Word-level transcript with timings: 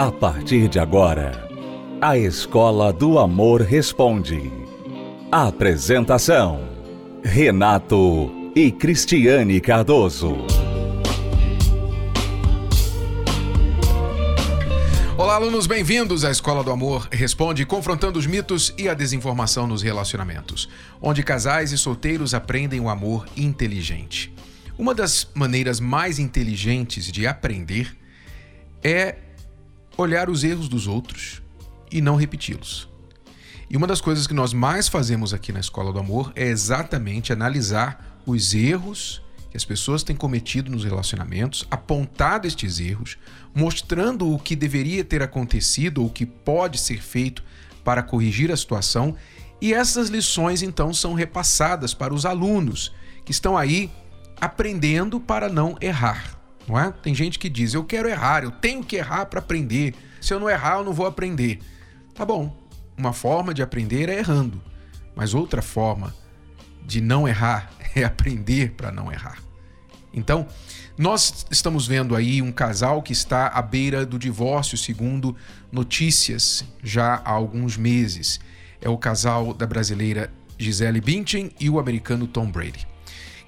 A 0.00 0.10
partir 0.10 0.66
de 0.66 0.78
agora, 0.78 1.46
a 2.00 2.16
Escola 2.16 2.90
do 2.90 3.18
Amor 3.18 3.60
Responde. 3.60 4.50
Apresentação: 5.30 6.70
Renato 7.22 8.50
e 8.56 8.72
Cristiane 8.72 9.60
Cardoso. 9.60 10.38
Olá, 15.18 15.34
alunos, 15.34 15.66
bem-vindos 15.66 16.24
à 16.24 16.30
Escola 16.30 16.64
do 16.64 16.70
Amor 16.70 17.06
Responde, 17.12 17.66
confrontando 17.66 18.18
os 18.18 18.26
mitos 18.26 18.72
e 18.78 18.88
a 18.88 18.94
desinformação 18.94 19.66
nos 19.66 19.82
relacionamentos, 19.82 20.66
onde 21.02 21.22
casais 21.22 21.72
e 21.72 21.76
solteiros 21.76 22.32
aprendem 22.32 22.80
o 22.80 22.88
amor 22.88 23.26
inteligente. 23.36 24.32
Uma 24.78 24.94
das 24.94 25.28
maneiras 25.34 25.78
mais 25.78 26.18
inteligentes 26.18 27.12
de 27.12 27.26
aprender 27.26 27.94
é 28.82 29.16
olhar 30.00 30.30
os 30.30 30.44
erros 30.44 30.68
dos 30.68 30.86
outros 30.86 31.42
e 31.90 32.00
não 32.00 32.16
repeti-los. 32.16 32.88
E 33.68 33.76
uma 33.76 33.86
das 33.86 34.00
coisas 34.00 34.26
que 34.26 34.34
nós 34.34 34.52
mais 34.52 34.88
fazemos 34.88 35.32
aqui 35.32 35.52
na 35.52 35.60
Escola 35.60 35.92
do 35.92 35.98
Amor 35.98 36.32
é 36.34 36.46
exatamente 36.46 37.32
analisar 37.32 38.20
os 38.26 38.52
erros 38.52 39.22
que 39.50 39.56
as 39.56 39.64
pessoas 39.64 40.02
têm 40.02 40.14
cometido 40.14 40.70
nos 40.70 40.84
relacionamentos, 40.84 41.66
apontado 41.70 42.46
estes 42.46 42.78
erros, 42.78 43.18
mostrando 43.54 44.32
o 44.32 44.38
que 44.38 44.54
deveria 44.54 45.04
ter 45.04 45.22
acontecido 45.22 45.98
ou 46.02 46.06
o 46.06 46.10
que 46.10 46.24
pode 46.24 46.78
ser 46.78 47.02
feito 47.02 47.42
para 47.84 48.02
corrigir 48.02 48.52
a 48.52 48.56
situação, 48.56 49.16
e 49.60 49.74
essas 49.74 50.08
lições 50.08 50.62
então 50.62 50.94
são 50.94 51.14
repassadas 51.14 51.92
para 51.92 52.14
os 52.14 52.24
alunos 52.24 52.92
que 53.24 53.32
estão 53.32 53.56
aí 53.56 53.90
aprendendo 54.40 55.20
para 55.20 55.48
não 55.48 55.76
errar. 55.80 56.39
Não 56.70 56.78
é? 56.78 56.92
Tem 56.92 57.12
gente 57.12 57.36
que 57.36 57.48
diz: 57.48 57.74
eu 57.74 57.82
quero 57.82 58.08
errar, 58.08 58.44
eu 58.44 58.52
tenho 58.52 58.84
que 58.84 58.94
errar 58.94 59.26
para 59.26 59.40
aprender. 59.40 59.92
Se 60.20 60.32
eu 60.32 60.38
não 60.38 60.48
errar, 60.48 60.78
eu 60.78 60.84
não 60.84 60.92
vou 60.92 61.04
aprender. 61.04 61.58
Tá 62.14 62.24
bom, 62.24 62.56
uma 62.96 63.12
forma 63.12 63.52
de 63.52 63.60
aprender 63.60 64.08
é 64.08 64.18
errando, 64.18 64.62
mas 65.16 65.34
outra 65.34 65.60
forma 65.60 66.14
de 66.86 67.00
não 67.00 67.26
errar 67.26 67.72
é 67.96 68.04
aprender 68.04 68.70
para 68.76 68.92
não 68.92 69.10
errar. 69.10 69.38
Então, 70.14 70.46
nós 70.96 71.44
estamos 71.50 71.88
vendo 71.88 72.14
aí 72.14 72.40
um 72.40 72.52
casal 72.52 73.02
que 73.02 73.12
está 73.12 73.48
à 73.48 73.62
beira 73.62 74.06
do 74.06 74.16
divórcio, 74.16 74.78
segundo 74.78 75.36
notícias, 75.72 76.64
já 76.84 77.14
há 77.24 77.30
alguns 77.30 77.76
meses. 77.76 78.38
É 78.80 78.88
o 78.88 78.96
casal 78.96 79.52
da 79.52 79.66
brasileira 79.66 80.32
Gisele 80.56 81.00
Bündchen 81.00 81.50
e 81.58 81.68
o 81.68 81.80
americano 81.80 82.28
Tom 82.28 82.48
Brady. 82.48 82.86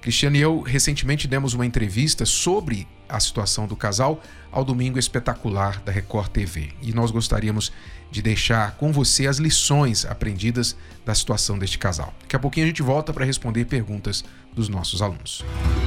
Cristiano 0.03 0.35
e 0.35 0.41
eu 0.41 0.59
recentemente 0.59 1.29
demos 1.29 1.53
uma 1.53 1.65
entrevista 1.65 2.25
sobre 2.25 2.85
a 3.07 3.21
situação 3.21 3.65
do 3.65 3.73
casal 3.73 4.21
ao 4.51 4.65
Domingo 4.65 4.99
Espetacular 4.99 5.81
da 5.81 5.93
Record 5.93 6.27
TV. 6.27 6.71
E 6.81 6.91
nós 6.91 7.09
gostaríamos 7.09 7.71
de 8.11 8.21
deixar 8.21 8.75
com 8.75 8.91
você 8.91 9.27
as 9.27 9.37
lições 9.37 10.05
aprendidas 10.05 10.75
da 11.05 11.15
situação 11.15 11.57
deste 11.57 11.77
casal. 11.77 12.13
Daqui 12.19 12.35
a 12.35 12.39
pouquinho 12.39 12.65
a 12.65 12.67
gente 12.67 12.81
volta 12.81 13.13
para 13.13 13.23
responder 13.23 13.63
perguntas 13.63 14.25
dos 14.53 14.67
nossos 14.67 15.01
alunos. 15.01 15.41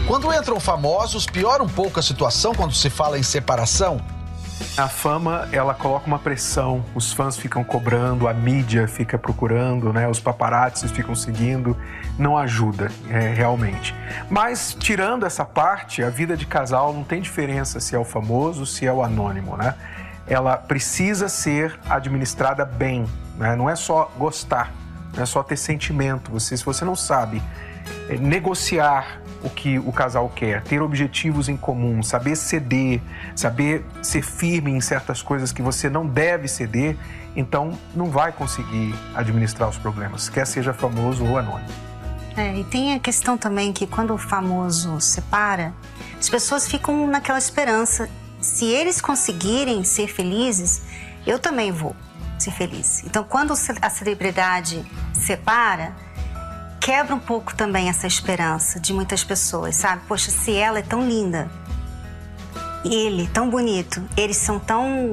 Quando 0.06 0.32
entram 0.32 0.58
famosos, 0.58 1.26
piora 1.26 1.62
um 1.62 1.68
pouco 1.68 2.00
a 2.00 2.02
situação 2.02 2.54
quando 2.54 2.74
se 2.74 2.88
fala 2.88 3.18
em 3.18 3.22
separação? 3.22 4.02
A 4.76 4.88
fama, 4.88 5.48
ela 5.52 5.74
coloca 5.74 6.06
uma 6.06 6.18
pressão, 6.18 6.84
os 6.94 7.12
fãs 7.12 7.36
ficam 7.36 7.64
cobrando, 7.64 8.28
a 8.28 8.34
mídia 8.34 8.86
fica 8.88 9.18
procurando, 9.18 9.92
né? 9.92 10.08
os 10.08 10.20
paparazzis 10.20 10.90
ficam 10.90 11.14
seguindo, 11.14 11.76
não 12.18 12.36
ajuda 12.36 12.90
é, 13.08 13.32
realmente. 13.32 13.94
Mas, 14.30 14.74
tirando 14.78 15.24
essa 15.24 15.44
parte, 15.44 16.02
a 16.02 16.10
vida 16.10 16.36
de 16.36 16.46
casal 16.46 16.92
não 16.92 17.04
tem 17.04 17.20
diferença 17.20 17.80
se 17.80 17.94
é 17.94 17.98
o 17.98 18.04
famoso, 18.04 18.64
se 18.66 18.86
é 18.86 18.92
o 18.92 19.02
anônimo, 19.02 19.56
né? 19.56 19.74
Ela 20.26 20.56
precisa 20.56 21.28
ser 21.28 21.78
administrada 21.88 22.64
bem, 22.64 23.06
né? 23.38 23.54
não 23.56 23.70
é 23.70 23.76
só 23.76 24.10
gostar, 24.18 24.72
não 25.14 25.22
é 25.22 25.26
só 25.26 25.42
ter 25.42 25.56
sentimento. 25.56 26.30
Você, 26.32 26.56
se 26.56 26.64
você 26.64 26.84
não 26.84 26.96
sabe 26.96 27.42
é, 28.08 28.16
negociar 28.16 29.20
o 29.42 29.50
que 29.50 29.78
o 29.78 29.92
casal 29.92 30.28
quer, 30.28 30.62
ter 30.62 30.80
objetivos 30.82 31.48
em 31.48 31.56
comum, 31.56 32.02
saber 32.02 32.36
ceder, 32.36 33.00
saber 33.34 33.84
ser 34.02 34.22
firme 34.22 34.70
em 34.70 34.80
certas 34.80 35.22
coisas 35.22 35.52
que 35.52 35.62
você 35.62 35.88
não 35.88 36.06
deve 36.06 36.48
ceder, 36.48 36.96
então 37.34 37.78
não 37.94 38.10
vai 38.10 38.32
conseguir 38.32 38.94
administrar 39.14 39.68
os 39.68 39.78
problemas, 39.78 40.28
quer 40.28 40.46
seja 40.46 40.72
famoso 40.72 41.24
ou 41.24 41.38
anônimo. 41.38 41.68
É, 42.36 42.54
e 42.58 42.64
tem 42.64 42.94
a 42.94 42.98
questão 42.98 43.38
também 43.38 43.72
que 43.72 43.86
quando 43.86 44.12
o 44.12 44.18
famoso 44.18 45.00
separa, 45.00 45.72
as 46.18 46.28
pessoas 46.28 46.68
ficam 46.68 47.06
naquela 47.06 47.38
esperança. 47.38 48.10
Se 48.40 48.66
eles 48.66 49.00
conseguirem 49.00 49.82
ser 49.84 50.06
felizes, 50.08 50.82
eu 51.26 51.38
também 51.38 51.72
vou 51.72 51.96
ser 52.38 52.50
feliz. 52.50 53.02
Então, 53.04 53.24
quando 53.24 53.52
a 53.52 53.90
celebridade 53.90 54.84
separa, 55.14 55.94
quebra 56.86 57.16
um 57.16 57.18
pouco 57.18 57.52
também 57.52 57.88
essa 57.88 58.06
esperança 58.06 58.78
de 58.78 58.92
muitas 58.92 59.24
pessoas, 59.24 59.74
sabe? 59.74 60.02
Poxa, 60.06 60.30
se 60.30 60.54
ela 60.54 60.78
é 60.78 60.82
tão 60.82 61.08
linda, 61.08 61.50
ele 62.84 63.26
tão 63.26 63.50
bonito, 63.50 64.00
eles 64.16 64.36
são 64.36 64.60
tão 64.60 65.12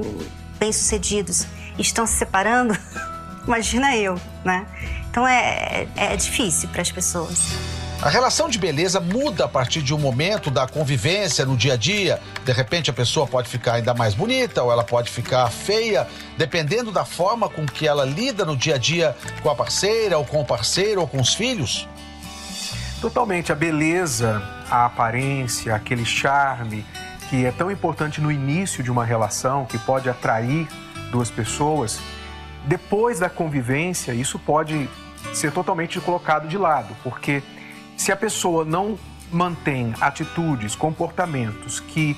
bem-sucedidos, 0.56 1.48
estão 1.76 2.06
se 2.06 2.12
separando, 2.12 2.78
imagina 3.44 3.96
eu, 3.96 4.14
né? 4.44 4.68
Então 5.10 5.26
é, 5.26 5.88
é 5.96 6.14
difícil 6.14 6.68
para 6.68 6.80
as 6.80 6.92
pessoas. 6.92 7.73
A 8.04 8.10
relação 8.10 8.50
de 8.50 8.58
beleza 8.58 9.00
muda 9.00 9.46
a 9.46 9.48
partir 9.48 9.80
de 9.80 9.94
um 9.94 9.98
momento 9.98 10.50
da 10.50 10.66
convivência 10.66 11.46
no 11.46 11.56
dia 11.56 11.72
a 11.72 11.76
dia. 11.78 12.20
De 12.44 12.52
repente 12.52 12.90
a 12.90 12.92
pessoa 12.92 13.26
pode 13.26 13.48
ficar 13.48 13.76
ainda 13.76 13.94
mais 13.94 14.12
bonita 14.12 14.62
ou 14.62 14.70
ela 14.70 14.84
pode 14.84 15.10
ficar 15.10 15.50
feia, 15.50 16.06
dependendo 16.36 16.92
da 16.92 17.06
forma 17.06 17.48
com 17.48 17.64
que 17.64 17.88
ela 17.88 18.04
lida 18.04 18.44
no 18.44 18.58
dia 18.58 18.74
a 18.74 18.78
dia 18.78 19.16
com 19.42 19.48
a 19.48 19.54
parceira 19.54 20.18
ou 20.18 20.24
com 20.26 20.38
o 20.42 20.44
parceiro 20.44 21.00
ou 21.00 21.08
com 21.08 21.18
os 21.18 21.32
filhos. 21.32 21.88
Totalmente. 23.00 23.50
A 23.52 23.54
beleza, 23.54 24.42
a 24.70 24.84
aparência, 24.84 25.74
aquele 25.74 26.04
charme 26.04 26.84
que 27.30 27.46
é 27.46 27.52
tão 27.52 27.70
importante 27.70 28.20
no 28.20 28.30
início 28.30 28.84
de 28.84 28.90
uma 28.90 29.06
relação, 29.06 29.64
que 29.64 29.78
pode 29.78 30.10
atrair 30.10 30.68
duas 31.10 31.30
pessoas, 31.30 31.98
depois 32.66 33.18
da 33.18 33.30
convivência, 33.30 34.12
isso 34.12 34.38
pode 34.38 34.90
ser 35.32 35.52
totalmente 35.52 35.98
colocado 36.00 36.46
de 36.46 36.58
lado, 36.58 36.94
porque 37.02 37.42
se 37.96 38.12
a 38.12 38.16
pessoa 38.16 38.64
não 38.64 38.98
mantém 39.30 39.94
atitudes, 40.00 40.74
comportamentos 40.74 41.80
que 41.80 42.16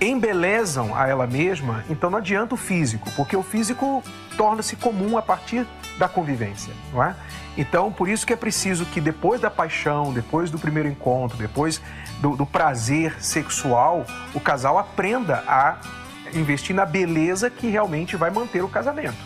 embelezam 0.00 0.94
a 0.94 1.08
ela 1.08 1.26
mesma, 1.26 1.84
então 1.90 2.10
não 2.10 2.18
adianta 2.18 2.54
o 2.54 2.58
físico, 2.58 3.10
porque 3.16 3.36
o 3.36 3.42
físico 3.42 4.02
torna-se 4.36 4.76
comum 4.76 5.18
a 5.18 5.22
partir 5.22 5.66
da 5.98 6.08
convivência, 6.08 6.72
não 6.92 7.02
é? 7.02 7.16
Então, 7.56 7.90
por 7.90 8.08
isso 8.08 8.24
que 8.24 8.32
é 8.32 8.36
preciso 8.36 8.86
que 8.86 9.00
depois 9.00 9.40
da 9.40 9.50
paixão, 9.50 10.12
depois 10.12 10.48
do 10.48 10.58
primeiro 10.58 10.88
encontro, 10.88 11.36
depois 11.36 11.80
do, 12.20 12.36
do 12.36 12.46
prazer 12.46 13.20
sexual, 13.20 14.06
o 14.32 14.38
casal 14.38 14.78
aprenda 14.78 15.42
a 15.46 15.78
investir 16.32 16.76
na 16.76 16.84
beleza 16.84 17.50
que 17.50 17.68
realmente 17.68 18.16
vai 18.16 18.30
manter 18.30 18.62
o 18.62 18.68
casamento, 18.68 19.16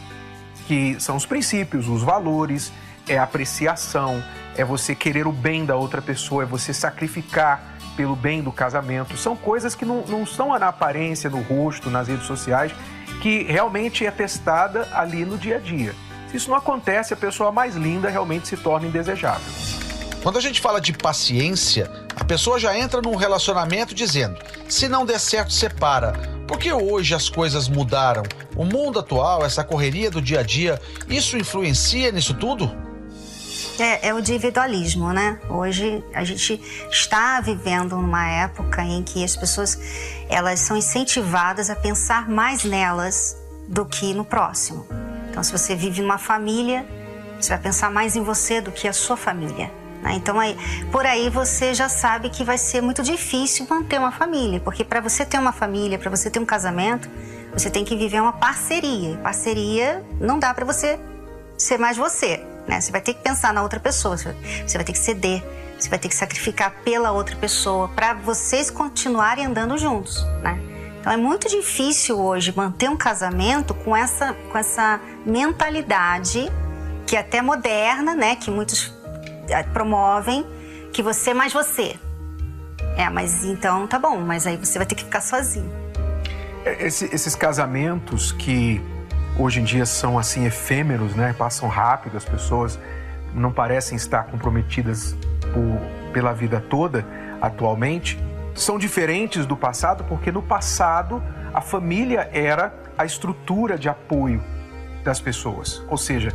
que 0.66 0.96
são 0.98 1.16
os 1.16 1.26
princípios, 1.26 1.88
os 1.88 2.02
valores, 2.02 2.72
é 3.06 3.18
a 3.18 3.24
apreciação, 3.24 4.22
é 4.56 4.64
você 4.64 4.94
querer 4.94 5.26
o 5.26 5.32
bem 5.32 5.64
da 5.64 5.76
outra 5.76 6.02
pessoa, 6.02 6.42
é 6.42 6.46
você 6.46 6.72
sacrificar 6.74 7.76
pelo 7.96 8.16
bem 8.16 8.42
do 8.42 8.52
casamento. 8.52 9.16
São 9.16 9.36
coisas 9.36 9.74
que 9.74 9.84
não, 9.84 10.04
não 10.06 10.22
estão 10.22 10.56
na 10.58 10.68
aparência, 10.68 11.28
no 11.28 11.40
rosto, 11.42 11.90
nas 11.90 12.08
redes 12.08 12.26
sociais, 12.26 12.72
que 13.20 13.44
realmente 13.44 14.06
é 14.06 14.10
testada 14.10 14.88
ali 14.92 15.24
no 15.24 15.38
dia 15.38 15.56
a 15.56 15.60
dia. 15.60 15.94
Se 16.30 16.36
isso 16.36 16.50
não 16.50 16.56
acontece, 16.56 17.12
a 17.12 17.16
pessoa 17.16 17.52
mais 17.52 17.76
linda 17.76 18.08
realmente 18.08 18.48
se 18.48 18.56
torna 18.56 18.86
indesejável. 18.86 19.52
Quando 20.22 20.38
a 20.38 20.40
gente 20.40 20.60
fala 20.60 20.80
de 20.80 20.92
paciência, 20.92 21.90
a 22.14 22.24
pessoa 22.24 22.58
já 22.58 22.78
entra 22.78 23.02
num 23.02 23.16
relacionamento 23.16 23.94
dizendo: 23.94 24.38
se 24.68 24.88
não 24.88 25.04
der 25.04 25.18
certo, 25.18 25.52
separa. 25.52 26.12
Porque 26.46 26.72
hoje 26.72 27.14
as 27.14 27.28
coisas 27.28 27.68
mudaram. 27.68 28.22
O 28.54 28.64
mundo 28.64 28.98
atual, 28.98 29.44
essa 29.44 29.64
correria 29.64 30.10
do 30.10 30.20
dia 30.20 30.40
a 30.40 30.42
dia, 30.42 30.80
isso 31.08 31.36
influencia 31.36 32.12
nisso 32.12 32.34
tudo? 32.34 32.91
É, 33.78 34.08
é, 34.08 34.14
o 34.14 34.18
individualismo, 34.18 35.12
né? 35.12 35.38
Hoje 35.48 36.04
a 36.14 36.22
gente 36.24 36.60
está 36.90 37.40
vivendo 37.40 37.96
numa 37.96 38.26
época 38.28 38.82
em 38.82 39.02
que 39.02 39.24
as 39.24 39.34
pessoas 39.34 39.78
elas 40.28 40.60
são 40.60 40.76
incentivadas 40.76 41.70
a 41.70 41.76
pensar 41.76 42.28
mais 42.28 42.64
nelas 42.64 43.36
do 43.66 43.84
que 43.86 44.12
no 44.12 44.24
próximo. 44.24 44.86
Então, 45.30 45.42
se 45.42 45.50
você 45.50 45.74
vive 45.74 46.02
uma 46.02 46.18
família, 46.18 46.86
você 47.40 47.48
vai 47.48 47.58
pensar 47.58 47.90
mais 47.90 48.14
em 48.14 48.22
você 48.22 48.60
do 48.60 48.70
que 48.70 48.86
a 48.86 48.92
sua 48.92 49.16
família. 49.16 49.72
Né? 50.02 50.14
Então, 50.14 50.38
aí, 50.38 50.56
por 50.90 51.06
aí 51.06 51.30
você 51.30 51.72
já 51.72 51.88
sabe 51.88 52.28
que 52.28 52.44
vai 52.44 52.58
ser 52.58 52.82
muito 52.82 53.02
difícil 53.02 53.66
manter 53.68 53.98
uma 53.98 54.12
família, 54.12 54.60
porque 54.60 54.84
para 54.84 55.00
você 55.00 55.24
ter 55.24 55.38
uma 55.38 55.52
família, 55.52 55.98
para 55.98 56.10
você 56.10 56.30
ter 56.30 56.38
um 56.38 56.44
casamento, 56.44 57.08
você 57.52 57.70
tem 57.70 57.84
que 57.84 57.96
viver 57.96 58.20
uma 58.20 58.32
parceria. 58.32 59.16
Parceria 59.18 60.04
não 60.20 60.38
dá 60.38 60.52
para 60.52 60.64
você 60.64 61.00
ser 61.56 61.78
mais 61.78 61.96
você. 61.96 62.51
Né? 62.66 62.80
Você 62.80 62.92
vai 62.92 63.00
ter 63.00 63.14
que 63.14 63.22
pensar 63.22 63.52
na 63.52 63.62
outra 63.62 63.80
pessoa, 63.80 64.16
você 64.16 64.34
vai 64.74 64.84
ter 64.84 64.92
que 64.92 64.98
ceder, 64.98 65.42
você 65.78 65.88
vai 65.88 65.98
ter 65.98 66.08
que 66.08 66.14
sacrificar 66.14 66.72
pela 66.84 67.10
outra 67.10 67.34
pessoa 67.36 67.88
para 67.88 68.14
vocês 68.14 68.70
continuarem 68.70 69.46
andando 69.46 69.76
juntos. 69.76 70.24
Né? 70.42 70.58
Então 71.00 71.12
é 71.12 71.16
muito 71.16 71.48
difícil 71.48 72.20
hoje 72.20 72.52
manter 72.56 72.88
um 72.88 72.96
casamento 72.96 73.74
com 73.74 73.96
essa, 73.96 74.34
com 74.50 74.56
essa 74.56 75.00
mentalidade 75.26 76.50
que 77.06 77.16
é 77.16 77.18
até 77.20 77.42
moderna, 77.42 78.14
né, 78.14 78.36
que 78.36 78.50
muitos 78.50 78.94
eh, 79.48 79.62
promovem, 79.64 80.46
que 80.92 81.02
você 81.02 81.34
mais 81.34 81.52
você. 81.52 81.96
É, 82.96 83.10
mas 83.10 83.44
então 83.44 83.86
tá 83.86 83.98
bom, 83.98 84.20
mas 84.20 84.46
aí 84.46 84.56
você 84.56 84.78
vai 84.78 84.86
ter 84.86 84.94
que 84.94 85.04
ficar 85.04 85.20
sozinho. 85.20 85.70
É, 86.64 86.86
esse, 86.86 87.06
esses 87.12 87.34
casamentos 87.34 88.32
que 88.32 88.80
hoje 89.38 89.60
em 89.60 89.64
dia 89.64 89.86
são 89.86 90.18
assim 90.18 90.44
efêmeros, 90.44 91.14
né, 91.14 91.34
passam 91.36 91.68
rápido, 91.68 92.16
as 92.16 92.24
pessoas 92.24 92.78
não 93.34 93.52
parecem 93.52 93.96
estar 93.96 94.24
comprometidas 94.24 95.16
por, 95.52 96.12
pela 96.12 96.32
vida 96.32 96.60
toda 96.60 97.04
atualmente 97.40 98.18
são 98.54 98.78
diferentes 98.78 99.46
do 99.46 99.56
passado 99.56 100.04
porque 100.04 100.30
no 100.30 100.42
passado 100.42 101.22
a 101.52 101.60
família 101.60 102.30
era 102.32 102.72
a 102.96 103.04
estrutura 103.04 103.76
de 103.76 103.88
apoio 103.88 104.42
das 105.02 105.20
pessoas. 105.20 105.82
Ou 105.88 105.96
seja, 105.96 106.30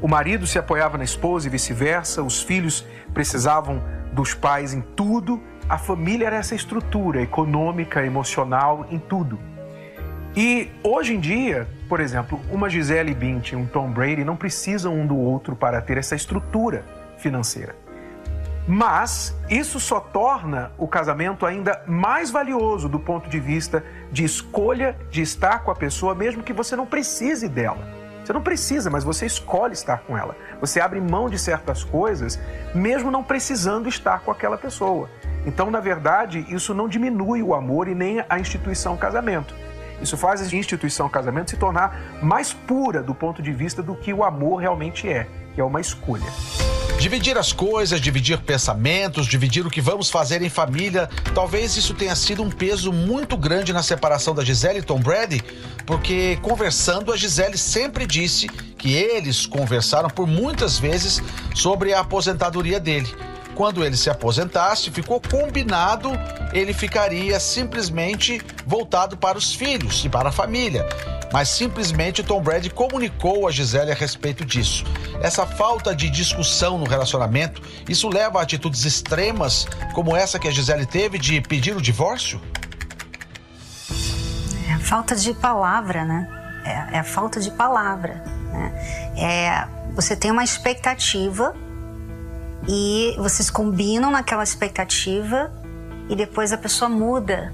o 0.00 0.06
marido 0.06 0.46
se 0.46 0.58
apoiava 0.58 0.96
na 0.96 1.04
esposa 1.04 1.48
e 1.48 1.50
vice-versa, 1.50 2.22
os 2.22 2.42
filhos 2.42 2.86
precisavam 3.12 3.82
dos 4.12 4.34
pais 4.34 4.72
em 4.72 4.80
tudo, 4.80 5.42
a 5.68 5.78
família 5.78 6.26
era 6.26 6.36
essa 6.36 6.54
estrutura 6.54 7.22
econômica, 7.22 8.04
emocional, 8.04 8.86
em 8.90 8.98
tudo. 8.98 9.38
E 10.36 10.70
hoje 10.82 11.14
em 11.14 11.20
dia, 11.20 11.68
por 11.92 12.00
exemplo, 12.00 12.40
uma 12.50 12.70
Gisele 12.70 13.14
Bündchen 13.14 13.58
e 13.58 13.62
um 13.62 13.66
Tom 13.66 13.90
Brady 13.90 14.24
não 14.24 14.34
precisam 14.34 14.98
um 14.98 15.06
do 15.06 15.14
outro 15.14 15.54
para 15.54 15.78
ter 15.82 15.98
essa 15.98 16.14
estrutura 16.14 16.86
financeira. 17.18 17.76
Mas 18.66 19.36
isso 19.50 19.78
só 19.78 20.00
torna 20.00 20.72
o 20.78 20.88
casamento 20.88 21.44
ainda 21.44 21.82
mais 21.86 22.30
valioso 22.30 22.88
do 22.88 22.98
ponto 22.98 23.28
de 23.28 23.38
vista 23.38 23.84
de 24.10 24.24
escolha 24.24 24.96
de 25.10 25.20
estar 25.20 25.58
com 25.58 25.70
a 25.70 25.74
pessoa, 25.74 26.14
mesmo 26.14 26.42
que 26.42 26.54
você 26.54 26.74
não 26.74 26.86
precise 26.86 27.46
dela. 27.46 27.86
Você 28.24 28.32
não 28.32 28.40
precisa, 28.40 28.88
mas 28.88 29.04
você 29.04 29.26
escolhe 29.26 29.74
estar 29.74 29.98
com 29.98 30.16
ela. 30.16 30.34
Você 30.62 30.80
abre 30.80 30.98
mão 30.98 31.28
de 31.28 31.38
certas 31.38 31.84
coisas, 31.84 32.40
mesmo 32.74 33.10
não 33.10 33.22
precisando 33.22 33.86
estar 33.86 34.20
com 34.20 34.30
aquela 34.30 34.56
pessoa. 34.56 35.10
Então, 35.44 35.70
na 35.70 35.80
verdade, 35.80 36.46
isso 36.48 36.72
não 36.72 36.88
diminui 36.88 37.42
o 37.42 37.54
amor 37.54 37.86
e 37.86 37.94
nem 37.94 38.24
a 38.30 38.38
instituição 38.38 38.96
casamento. 38.96 39.54
Isso 40.02 40.16
faz 40.16 40.42
a 40.42 40.56
instituição 40.56 41.08
casamento 41.08 41.50
se 41.50 41.56
tornar 41.56 42.18
mais 42.22 42.52
pura 42.52 43.02
do 43.02 43.14
ponto 43.14 43.42
de 43.42 43.52
vista 43.52 43.82
do 43.82 43.94
que 43.94 44.12
o 44.12 44.24
amor 44.24 44.56
realmente 44.56 45.08
é, 45.08 45.26
que 45.54 45.60
é 45.60 45.64
uma 45.64 45.80
escolha. 45.80 46.26
Dividir 46.98 47.36
as 47.36 47.52
coisas, 47.52 48.00
dividir 48.00 48.38
pensamentos, 48.38 49.26
dividir 49.26 49.66
o 49.66 49.70
que 49.70 49.80
vamos 49.80 50.08
fazer 50.08 50.40
em 50.40 50.48
família, 50.48 51.08
talvez 51.34 51.76
isso 51.76 51.94
tenha 51.94 52.14
sido 52.14 52.42
um 52.42 52.50
peso 52.50 52.92
muito 52.92 53.36
grande 53.36 53.72
na 53.72 53.82
separação 53.82 54.34
da 54.34 54.44
Gisele 54.44 54.78
e 54.78 54.82
Tom 54.82 55.00
Brady, 55.00 55.42
porque 55.84 56.38
conversando, 56.42 57.12
a 57.12 57.16
Gisele 57.16 57.58
sempre 57.58 58.06
disse 58.06 58.48
que 58.48 58.94
eles 58.94 59.46
conversaram 59.46 60.08
por 60.08 60.28
muitas 60.28 60.78
vezes 60.78 61.20
sobre 61.54 61.92
a 61.92 62.00
aposentadoria 62.00 62.78
dele. 62.78 63.12
Quando 63.54 63.84
ele 63.84 63.96
se 63.96 64.08
aposentasse, 64.08 64.90
ficou 64.90 65.20
combinado, 65.20 66.10
ele 66.52 66.72
ficaria 66.72 67.38
simplesmente 67.38 68.40
voltado 68.66 69.16
para 69.16 69.36
os 69.36 69.54
filhos 69.54 70.04
e 70.04 70.08
para 70.08 70.30
a 70.30 70.32
família 70.32 70.86
mas 71.32 71.48
simplesmente 71.48 72.22
Tom 72.22 72.40
Brady 72.42 72.68
comunicou 72.68 73.48
a 73.48 73.50
Gisele 73.50 73.90
a 73.90 73.94
respeito 73.94 74.44
disso. 74.44 74.84
Essa 75.22 75.46
falta 75.46 75.96
de 75.96 76.10
discussão 76.10 76.78
no 76.78 76.84
relacionamento, 76.84 77.62
isso 77.88 78.08
leva 78.08 78.38
a 78.38 78.42
atitudes 78.42 78.84
extremas 78.84 79.66
como 79.94 80.14
essa 80.14 80.38
que 80.38 80.46
a 80.46 80.50
Gisele 80.50 80.84
teve 80.84 81.18
de 81.18 81.40
pedir 81.40 81.74
o 81.74 81.80
divórcio? 81.80 82.40
É 84.68 84.74
a 84.74 84.78
falta 84.78 85.16
de 85.16 85.32
palavra, 85.32 86.04
né? 86.04 86.28
É, 86.64 86.96
é 86.96 86.98
a 86.98 87.04
falta 87.04 87.40
de 87.40 87.50
palavra. 87.50 88.22
Né? 88.52 89.14
É, 89.16 89.68
você 89.94 90.14
tem 90.14 90.30
uma 90.30 90.44
expectativa 90.44 91.54
e 92.68 93.14
vocês 93.18 93.50
combinam 93.50 94.10
naquela 94.10 94.42
expectativa 94.42 95.52
e 96.08 96.16
depois 96.16 96.52
a 96.52 96.58
pessoa 96.58 96.88
muda. 96.88 97.52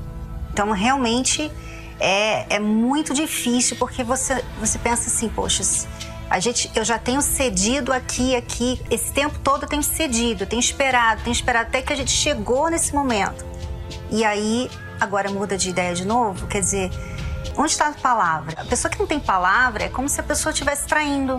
Então, 0.52 0.70
realmente 0.72 1.50
é, 2.00 2.56
é 2.56 2.58
muito 2.58 3.14
difícil 3.14 3.76
porque 3.76 4.02
você, 4.02 4.42
você 4.60 4.78
pensa 4.78 5.08
assim, 5.08 5.28
poxa, 5.28 5.62
a 6.30 6.38
gente, 6.38 6.70
eu 6.74 6.84
já 6.84 6.98
tenho 6.98 7.22
cedido 7.22 7.92
aqui, 7.92 8.36
aqui, 8.36 8.80
esse 8.90 9.12
tempo 9.12 9.38
todo 9.38 9.62
eu 9.62 9.68
tenho 9.68 9.82
cedido, 9.82 10.46
tenho 10.46 10.60
esperado, 10.60 11.22
tenho 11.22 11.32
esperado 11.32 11.68
até 11.68 11.80
que 11.80 11.92
a 11.92 11.96
gente 11.96 12.10
chegou 12.10 12.68
nesse 12.68 12.94
momento. 12.94 13.46
E 14.10 14.24
aí, 14.24 14.70
agora 15.00 15.30
muda 15.30 15.56
de 15.56 15.70
ideia 15.70 15.94
de 15.94 16.06
novo, 16.06 16.46
quer 16.46 16.60
dizer, 16.60 16.90
onde 17.56 17.72
está 17.72 17.88
a 17.88 17.92
palavra? 17.92 18.60
A 18.60 18.64
pessoa 18.64 18.90
que 18.90 18.98
não 18.98 19.06
tem 19.06 19.18
palavra 19.18 19.84
é 19.84 19.88
como 19.88 20.08
se 20.08 20.20
a 20.20 20.22
pessoa 20.22 20.52
estivesse 20.52 20.86
traindo. 20.86 21.38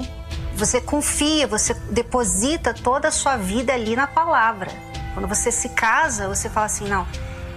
Você 0.60 0.82
confia, 0.82 1.48
você 1.48 1.74
deposita 1.90 2.74
toda 2.74 3.08
a 3.08 3.12
sua 3.12 3.38
vida 3.38 3.74
ali 3.74 3.96
na 3.96 4.06
palavra. 4.06 4.70
Quando 5.14 5.26
você 5.26 5.54
se 5.54 5.70
casa, 5.70 6.28
você 6.28 6.50
fala 6.50 6.66
assim, 6.66 6.86
não, 6.86 7.08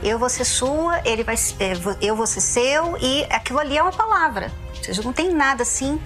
eu 0.04 0.20
vou 0.20 0.28
ser 0.28 0.44
sua, 0.44 1.00
ele 1.04 1.25
vai, 1.25 1.34
é, 1.58 1.72
eu 2.00 2.14
vou 2.14 2.28
ser 2.28 2.40
seu 2.40 2.96
e 3.00 3.25
aquilo 3.25 3.58
ali 3.58 3.76
é 3.76 3.82
uma 3.82 3.90
palavra. 3.90 4.52
Ou 4.76 4.84
seja, 4.84 5.02
não 5.02 5.12
tem 5.12 5.34
nada 5.34 5.64
assim 5.64 6.00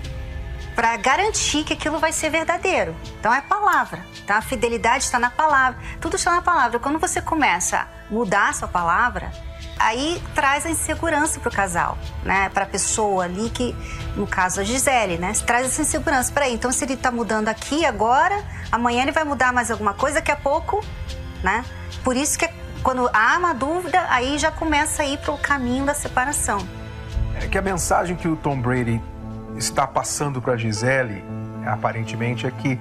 para 0.74 0.96
garantir 0.96 1.64
que 1.64 1.74
aquilo 1.74 1.98
vai 1.98 2.12
ser 2.12 2.30
verdadeiro. 2.30 2.96
Então 3.20 3.32
é 3.32 3.42
palavra, 3.42 4.02
tá? 4.26 4.38
A 4.38 4.42
fidelidade 4.42 5.04
está 5.04 5.18
na 5.18 5.28
palavra, 5.28 5.78
tudo 6.00 6.16
está 6.16 6.30
na 6.30 6.40
palavra. 6.40 6.78
Quando 6.78 6.98
você 6.98 7.20
começa 7.20 7.80
a 7.80 7.86
mudar 8.10 8.48
a 8.48 8.52
sua 8.54 8.68
palavra, 8.68 9.30
aí 9.78 10.22
traz 10.34 10.66
a 10.66 10.70
insegurança 10.70 11.38
para 11.40 11.48
o 11.48 11.52
casal, 11.52 11.98
né? 12.22 12.48
Para 12.48 12.64
a 12.64 12.66
pessoa 12.66 13.24
ali 13.24 13.50
que, 13.50 13.74
no 14.16 14.26
caso 14.26 14.60
a 14.60 14.64
Gisele, 14.64 15.18
né? 15.18 15.32
Traz 15.46 15.66
essa 15.66 15.82
insegurança. 15.82 16.32
Peraí, 16.32 16.54
então 16.54 16.72
se 16.72 16.84
ele 16.84 16.94
está 16.94 17.10
mudando 17.10 17.48
aqui 17.48 17.84
agora, 17.84 18.42
amanhã 18.70 19.02
ele 19.02 19.12
vai 19.12 19.24
mudar 19.24 19.52
mais 19.52 19.70
alguma 19.70 19.94
coisa, 19.94 20.16
daqui 20.16 20.30
a 20.30 20.36
pouco, 20.36 20.84
né? 21.42 21.64
Por 22.02 22.16
isso 22.16 22.38
que 22.38 22.44
é 22.44 22.54
quando 22.82 23.10
há 23.12 23.36
uma 23.36 23.52
dúvida, 23.52 24.06
aí 24.08 24.38
já 24.38 24.52
começa 24.52 25.02
a 25.02 25.06
ir 25.06 25.18
para 25.18 25.32
o 25.32 25.38
caminho 25.38 25.84
da 25.84 25.92
separação. 25.92 26.58
É 27.42 27.48
que 27.48 27.58
a 27.58 27.62
mensagem 27.62 28.14
que 28.14 28.28
o 28.28 28.36
Tom 28.36 28.60
Brady 28.60 29.02
está 29.56 29.86
passando 29.88 30.40
para 30.40 30.52
a 30.52 30.56
Gisele, 30.56 31.24
aparentemente, 31.66 32.46
é 32.46 32.50
que 32.52 32.78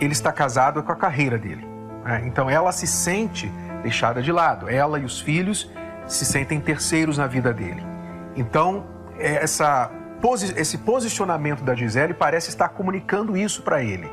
ele 0.00 0.12
está 0.12 0.32
casado 0.32 0.80
com 0.82 0.92
a 0.92 0.96
carreira 0.96 1.36
dele. 1.36 1.66
Né? 2.04 2.22
Então 2.24 2.48
ela 2.48 2.70
se 2.70 2.86
sente 2.86 3.52
deixada 3.82 4.22
de 4.22 4.30
lado. 4.30 4.68
Ela 4.68 5.00
e 5.00 5.04
os 5.04 5.20
filhos 5.20 5.68
se 6.08 6.24
sentem 6.24 6.58
terceiros 6.58 7.18
na 7.18 7.26
vida 7.26 7.52
dele. 7.52 7.84
Então, 8.34 8.86
essa, 9.18 9.90
esse 10.56 10.78
posicionamento 10.78 11.62
da 11.62 11.74
Gisele 11.74 12.14
parece 12.14 12.48
estar 12.48 12.70
comunicando 12.70 13.36
isso 13.36 13.62
para 13.62 13.82
ele. 13.82 14.10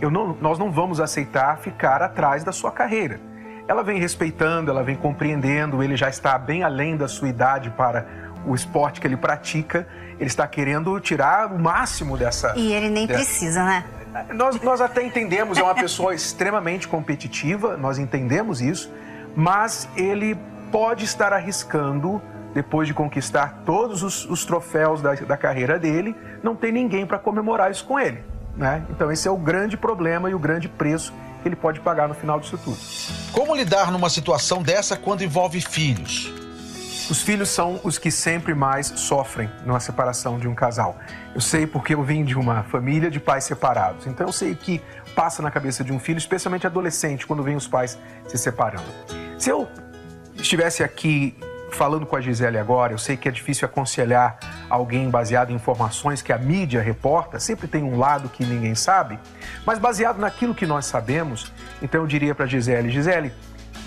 Não, 0.00 0.36
nós 0.40 0.58
não 0.58 0.70
vamos 0.70 1.00
aceitar 1.00 1.58
ficar 1.58 2.00
atrás 2.02 2.44
da 2.44 2.52
sua 2.52 2.70
carreira 2.70 3.20
ela 3.66 3.82
vem 3.82 3.98
respeitando, 3.98 4.70
ela 4.70 4.82
vem 4.82 4.96
compreendendo, 4.96 5.82
ele 5.82 5.96
já 5.96 6.08
está 6.08 6.38
bem 6.38 6.62
além 6.62 6.96
da 6.96 7.08
sua 7.08 7.28
idade 7.28 7.70
para 7.70 8.06
o 8.46 8.54
esporte 8.54 9.00
que 9.00 9.06
ele 9.06 9.16
pratica, 9.16 9.88
ele 10.18 10.26
está 10.26 10.46
querendo 10.46 10.98
tirar 11.00 11.50
o 11.50 11.58
máximo 11.58 12.16
dessa. 12.16 12.52
E 12.56 12.72
ele 12.72 12.90
nem 12.90 13.06
dessa... 13.06 13.20
precisa, 13.20 13.64
né? 13.64 13.84
Nós, 14.32 14.60
nós 14.60 14.80
até 14.80 15.02
entendemos, 15.02 15.58
é 15.58 15.62
uma 15.62 15.74
pessoa 15.74 16.14
extremamente 16.14 16.86
competitiva, 16.86 17.76
nós 17.76 17.98
entendemos 17.98 18.60
isso, 18.60 18.92
mas 19.34 19.88
ele 19.96 20.38
pode 20.74 21.04
estar 21.04 21.32
arriscando, 21.32 22.20
depois 22.52 22.88
de 22.88 22.92
conquistar 22.92 23.62
todos 23.64 24.02
os, 24.02 24.28
os 24.28 24.44
troféus 24.44 25.00
da, 25.00 25.14
da 25.14 25.36
carreira 25.36 25.78
dele, 25.78 26.16
não 26.42 26.56
tem 26.56 26.72
ninguém 26.72 27.06
para 27.06 27.16
comemorar 27.16 27.70
isso 27.70 27.84
com 27.84 27.96
ele. 27.96 28.24
Né? 28.56 28.84
Então, 28.90 29.12
esse 29.12 29.28
é 29.28 29.30
o 29.30 29.36
grande 29.36 29.76
problema 29.76 30.28
e 30.28 30.34
o 30.34 30.38
grande 30.38 30.68
preço 30.68 31.14
que 31.40 31.48
ele 31.48 31.54
pode 31.54 31.78
pagar 31.78 32.08
no 32.08 32.14
final 32.14 32.40
disso 32.40 32.58
tudo. 32.58 32.76
Como 33.30 33.54
lidar 33.54 33.92
numa 33.92 34.10
situação 34.10 34.64
dessa 34.64 34.96
quando 34.96 35.22
envolve 35.22 35.60
filhos? 35.60 36.34
Os 37.08 37.22
filhos 37.22 37.50
são 37.50 37.78
os 37.84 37.96
que 37.96 38.10
sempre 38.10 38.52
mais 38.52 38.88
sofrem 38.96 39.48
numa 39.64 39.78
separação 39.78 40.40
de 40.40 40.48
um 40.48 40.56
casal. 40.56 40.96
Eu 41.36 41.40
sei 41.40 41.68
porque 41.68 41.94
eu 41.94 42.02
vim 42.02 42.24
de 42.24 42.36
uma 42.36 42.64
família 42.64 43.12
de 43.12 43.20
pais 43.20 43.44
separados. 43.44 44.08
Então 44.08 44.26
eu 44.26 44.32
sei 44.32 44.56
que 44.56 44.82
passa 45.14 45.40
na 45.40 45.52
cabeça 45.52 45.84
de 45.84 45.92
um 45.92 46.00
filho, 46.00 46.18
especialmente 46.18 46.66
adolescente, 46.66 47.28
quando 47.28 47.44
vem 47.44 47.54
os 47.54 47.68
pais 47.68 47.96
se 48.26 48.36
separando. 48.36 48.88
Se 49.38 49.50
eu 49.50 49.68
estivesse 50.36 50.82
aqui 50.82 51.36
falando 51.74 52.06
com 52.06 52.14
a 52.14 52.20
Gisele 52.20 52.56
agora, 52.56 52.92
eu 52.92 52.98
sei 52.98 53.16
que 53.16 53.28
é 53.28 53.32
difícil 53.32 53.66
aconselhar 53.66 54.38
alguém 54.70 55.10
baseado 55.10 55.50
em 55.50 55.54
informações 55.54 56.22
que 56.22 56.32
a 56.32 56.38
mídia 56.38 56.80
reporta, 56.80 57.40
sempre 57.40 57.66
tem 57.66 57.82
um 57.82 57.98
lado 57.98 58.28
que 58.28 58.44
ninguém 58.44 58.74
sabe, 58.74 59.18
mas 59.66 59.78
baseado 59.78 60.18
naquilo 60.18 60.54
que 60.54 60.66
nós 60.66 60.86
sabemos, 60.86 61.52
então 61.82 62.02
eu 62.02 62.06
diria 62.06 62.34
para 62.34 62.44
a 62.44 62.48
Gisele, 62.48 62.90
Gisele, 62.90 63.32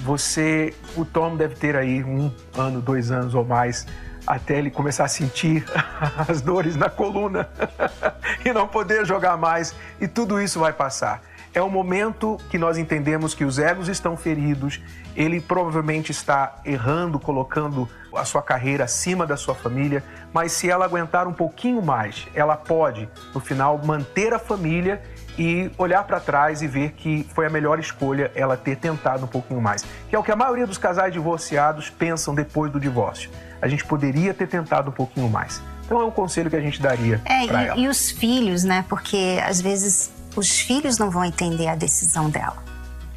você, 0.03 0.75
o 0.95 1.05
Tom 1.05 1.35
deve 1.35 1.55
ter 1.55 1.75
aí 1.75 2.03
um 2.03 2.31
ano, 2.55 2.81
dois 2.81 3.09
anos 3.09 3.33
ou 3.33 3.45
mais 3.45 3.87
até 4.27 4.57
ele 4.57 4.69
começar 4.69 5.05
a 5.05 5.07
sentir 5.07 5.65
as 6.27 6.41
dores 6.41 6.75
na 6.75 6.89
coluna 6.89 7.49
e 8.43 8.51
não 8.51 8.67
poder 8.67 9.05
jogar 9.05 9.37
mais, 9.37 9.73
e 10.01 10.07
tudo 10.07 10.41
isso 10.41 10.59
vai 10.59 10.73
passar. 10.73 11.21
é 11.53 11.61
o 11.61 11.69
momento 11.69 12.37
que 12.49 12.57
nós 12.57 12.77
entendemos 12.77 13.33
que 13.33 13.45
os 13.45 13.57
egos 13.57 13.87
estão 13.87 14.17
feridos, 14.17 14.81
ele 15.17 15.41
provavelmente 15.41 16.12
está 16.12 16.57
errando, 16.63 17.19
colocando 17.19 17.89
a 18.15 18.24
sua 18.24 18.41
carreira 18.43 18.83
acima 18.83 19.25
da 19.25 19.36
sua 19.36 19.55
família, 19.55 20.03
mas 20.31 20.51
se 20.51 20.69
ela 20.69 20.86
aguentar 20.86 21.27
um 21.27 21.33
pouquinho 21.33 21.81
mais, 21.81 22.27
ela 22.36 22.55
pode, 22.55 23.09
no 23.33 23.39
final, 23.39 23.81
manter 23.83 24.31
a 24.31 24.38
família 24.38 25.01
e 25.38 25.71
olhar 25.77 26.03
para 26.03 26.19
trás 26.19 26.62
e 26.62 26.67
ver 26.67 26.91
que 26.91 27.27
foi 27.33 27.47
a 27.47 27.50
melhor 27.50 27.79
escolha 27.79 28.31
ela 28.36 28.55
ter 28.55 28.77
tentado 28.77 29.25
um 29.25 29.27
pouquinho 29.27 29.59
mais, 29.59 29.83
que 30.07 30.15
é 30.15 30.19
o 30.19 30.24
que 30.24 30.31
a 30.31 30.36
maioria 30.36 30.67
dos 30.67 30.77
casais 30.77 31.12
divorciados 31.12 31.89
pensam 31.89 32.36
depois 32.36 32.71
do 32.71 32.79
divórcio. 32.79 33.31
A 33.59 33.67
gente 33.67 33.83
poderia 33.83 34.36
ter 34.36 34.47
tentado 34.47 34.89
um 34.91 34.93
pouquinho 34.93 35.29
mais. 35.29 35.62
Então 35.83 36.00
é 36.00 36.05
um 36.05 36.12
conselho 36.12 36.50
que 36.50 36.55
a 36.55 36.62
gente 36.62 36.79
daria 36.79 37.19
é, 37.25 37.47
para 37.47 37.63
ela. 37.63 37.79
E 37.79 37.88
os 37.88 38.12
filhos, 38.12 38.63
né? 38.63 38.86
Porque 38.88 39.39
às 39.43 39.62
vezes 39.62 40.12
os 40.36 40.59
filhos 40.59 41.00
não 41.00 41.09
vão 41.09 41.25
entender 41.25 41.67
a 41.67 41.75
decisão 41.75 42.29
dela, 42.29 42.57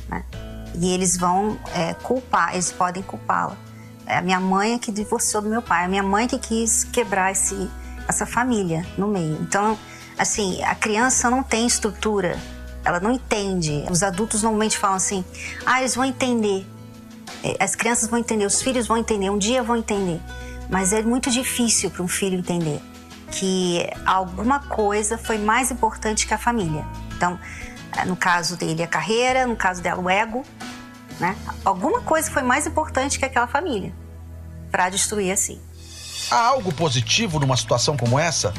né? 0.09 0.25
E 0.75 0.93
eles 0.93 1.17
vão 1.17 1.59
é, 1.75 1.95
culpar, 1.95 2.53
eles 2.53 2.71
podem 2.71 3.03
culpá-la. 3.03 3.57
É 4.07 4.19
a 4.19 4.23
minha 4.23 4.41
mãe 4.41 4.79
que 4.79 4.91
divorciou 4.91 5.43
do 5.43 5.49
meu 5.49 5.63
pai, 5.63 5.85
a 5.85 5.89
minha 5.89 6.03
mãe 6.03 6.27
que 6.27 6.39
quis 6.39 6.85
quebrar 6.85 7.33
esse, 7.33 7.71
essa 8.09 8.27
família 8.27 8.85
no 8.97 9.07
meio. 9.07 9.39
Então, 9.41 9.79
assim, 10.19 10.63
a 10.63 10.75
criança 10.75 11.31
não 11.31 11.43
tem 11.43 11.67
estrutura, 11.67 12.39
ela 12.85 12.99
não 12.99 13.13
entende. 13.13 13.85
Os 13.91 14.03
adultos 14.03 14.43
normalmente 14.43 14.77
falam 14.77 14.97
assim: 14.97 15.25
ah, 15.65 15.81
eles 15.81 15.95
vão 15.95 16.05
entender. 16.05 16.67
É, 17.45 17.63
as 17.63 17.75
crianças 17.75 18.09
vão 18.09 18.19
entender, 18.19 18.45
os 18.45 18.61
filhos 18.61 18.87
vão 18.87 18.97
entender, 18.97 19.31
um 19.31 19.39
dia 19.39 19.63
vão 19.63 19.77
entender. 19.77 20.21
Mas 20.69 20.93
é 20.93 21.03
muito 21.03 21.31
difícil 21.31 21.91
para 21.91 22.03
um 22.03 22.09
filho 22.09 22.39
entender 22.39 22.81
que 23.31 23.89
alguma 24.05 24.61
coisa 24.61 25.17
foi 25.17 25.39
mais 25.39 25.71
importante 25.71 26.27
que 26.27 26.35
a 26.35 26.39
família. 26.39 26.85
Então, 27.17 27.39
no 28.07 28.17
caso 28.17 28.57
dele, 28.57 28.83
a 28.83 28.87
carreira, 28.87 29.47
no 29.47 29.57
caso 29.57 29.83
dela, 29.83 30.01
o 30.01 30.09
ego, 30.09 30.45
né? 31.19 31.37
Alguma 31.65 32.01
coisa 32.01 32.31
foi 32.31 32.43
mais 32.43 32.67
importante 32.67 33.19
que 33.19 33.25
aquela 33.25 33.47
família 33.47 33.93
para 34.71 34.89
destruir 34.89 35.33
assim. 35.33 35.61
Há 36.31 36.37
algo 36.37 36.73
positivo 36.73 37.41
numa 37.41 37.57
situação 37.57 37.97
como 37.97 38.19
essa? 38.19 38.55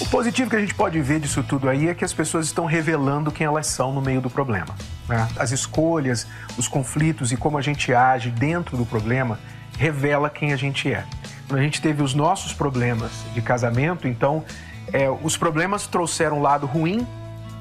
O 0.00 0.06
positivo 0.06 0.50
que 0.50 0.56
a 0.56 0.60
gente 0.60 0.74
pode 0.74 1.00
ver 1.00 1.20
disso 1.20 1.42
tudo 1.42 1.68
aí 1.68 1.88
é 1.88 1.94
que 1.94 2.04
as 2.04 2.12
pessoas 2.12 2.46
estão 2.46 2.64
revelando 2.64 3.30
quem 3.30 3.46
elas 3.46 3.66
são 3.66 3.92
no 3.92 4.00
meio 4.00 4.20
do 4.20 4.28
problema. 4.28 4.74
Né? 5.08 5.28
As 5.38 5.52
escolhas, 5.52 6.26
os 6.56 6.66
conflitos 6.66 7.30
e 7.30 7.36
como 7.36 7.58
a 7.58 7.62
gente 7.62 7.92
age 7.92 8.30
dentro 8.30 8.76
do 8.76 8.84
problema 8.84 9.38
revela 9.78 10.30
quem 10.30 10.52
a 10.52 10.56
gente 10.56 10.92
é 10.92 11.04
a 11.50 11.58
gente 11.58 11.80
teve 11.80 12.02
os 12.02 12.14
nossos 12.14 12.52
problemas 12.52 13.10
de 13.34 13.42
casamento, 13.42 14.08
então 14.08 14.44
é, 14.92 15.10
os 15.10 15.36
problemas 15.36 15.86
trouxeram 15.86 16.38
o 16.38 16.42
lado 16.42 16.66
ruim 16.66 17.06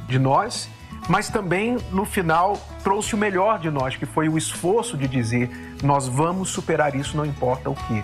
de 0.08 0.20
nós, 0.20 0.70
mas 1.10 1.30
também 1.30 1.78
no 1.92 2.06
final 2.06 2.58
trouxe 2.84 3.14
o 3.16 3.18
melhor 3.18 3.60
de 3.60 3.70
nós, 3.70 3.96
que 3.96 4.06
foi 4.06 4.30
o 4.30 4.38
esforço 4.38 4.98
de 4.98 5.08
dizer 5.08 5.50
nós 5.84 6.08
vamos 6.08 6.50
superar 6.50 6.96
isso, 6.96 7.18
não 7.18 7.26
importa 7.26 7.70
o 7.70 7.76
que. 7.76 8.04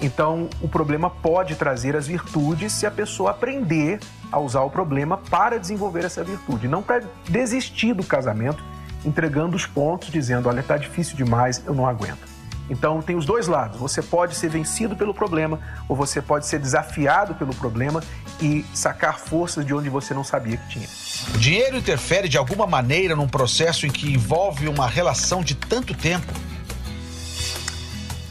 Então, 0.00 0.48
o 0.62 0.68
problema 0.68 1.10
pode 1.10 1.54
trazer 1.56 1.94
as 1.94 2.06
virtudes 2.06 2.72
se 2.72 2.86
a 2.86 2.90
pessoa 2.90 3.32
aprender 3.32 4.00
a 4.32 4.38
usar 4.38 4.62
o 4.62 4.70
problema 4.70 5.18
para 5.18 5.58
desenvolver 5.58 6.04
essa 6.04 6.24
virtude, 6.24 6.66
não 6.66 6.82
para 6.82 7.02
desistir 7.28 7.92
do 7.92 8.02
casamento, 8.02 8.64
entregando 9.04 9.54
os 9.54 9.66
pontos, 9.66 10.08
dizendo: 10.10 10.48
olha, 10.48 10.60
está 10.60 10.78
difícil 10.78 11.16
demais, 11.16 11.62
eu 11.66 11.74
não 11.74 11.86
aguento. 11.86 12.29
Então 12.70 13.02
tem 13.02 13.16
os 13.16 13.26
dois 13.26 13.48
lados. 13.48 13.80
Você 13.80 14.00
pode 14.00 14.36
ser 14.36 14.48
vencido 14.48 14.94
pelo 14.94 15.12
problema 15.12 15.58
ou 15.88 15.96
você 15.96 16.22
pode 16.22 16.46
ser 16.46 16.60
desafiado 16.60 17.34
pelo 17.34 17.52
problema 17.52 18.00
e 18.40 18.64
sacar 18.72 19.18
forças 19.18 19.66
de 19.66 19.74
onde 19.74 19.90
você 19.90 20.14
não 20.14 20.22
sabia 20.22 20.56
que 20.56 20.68
tinha. 20.68 20.88
O 21.34 21.38
dinheiro 21.38 21.76
interfere 21.76 22.28
de 22.28 22.38
alguma 22.38 22.66
maneira 22.66 23.16
num 23.16 23.28
processo 23.28 23.86
em 23.86 23.90
que 23.90 24.10
envolve 24.12 24.68
uma 24.68 24.86
relação 24.86 25.42
de 25.42 25.56
tanto 25.56 25.92
tempo? 25.94 26.32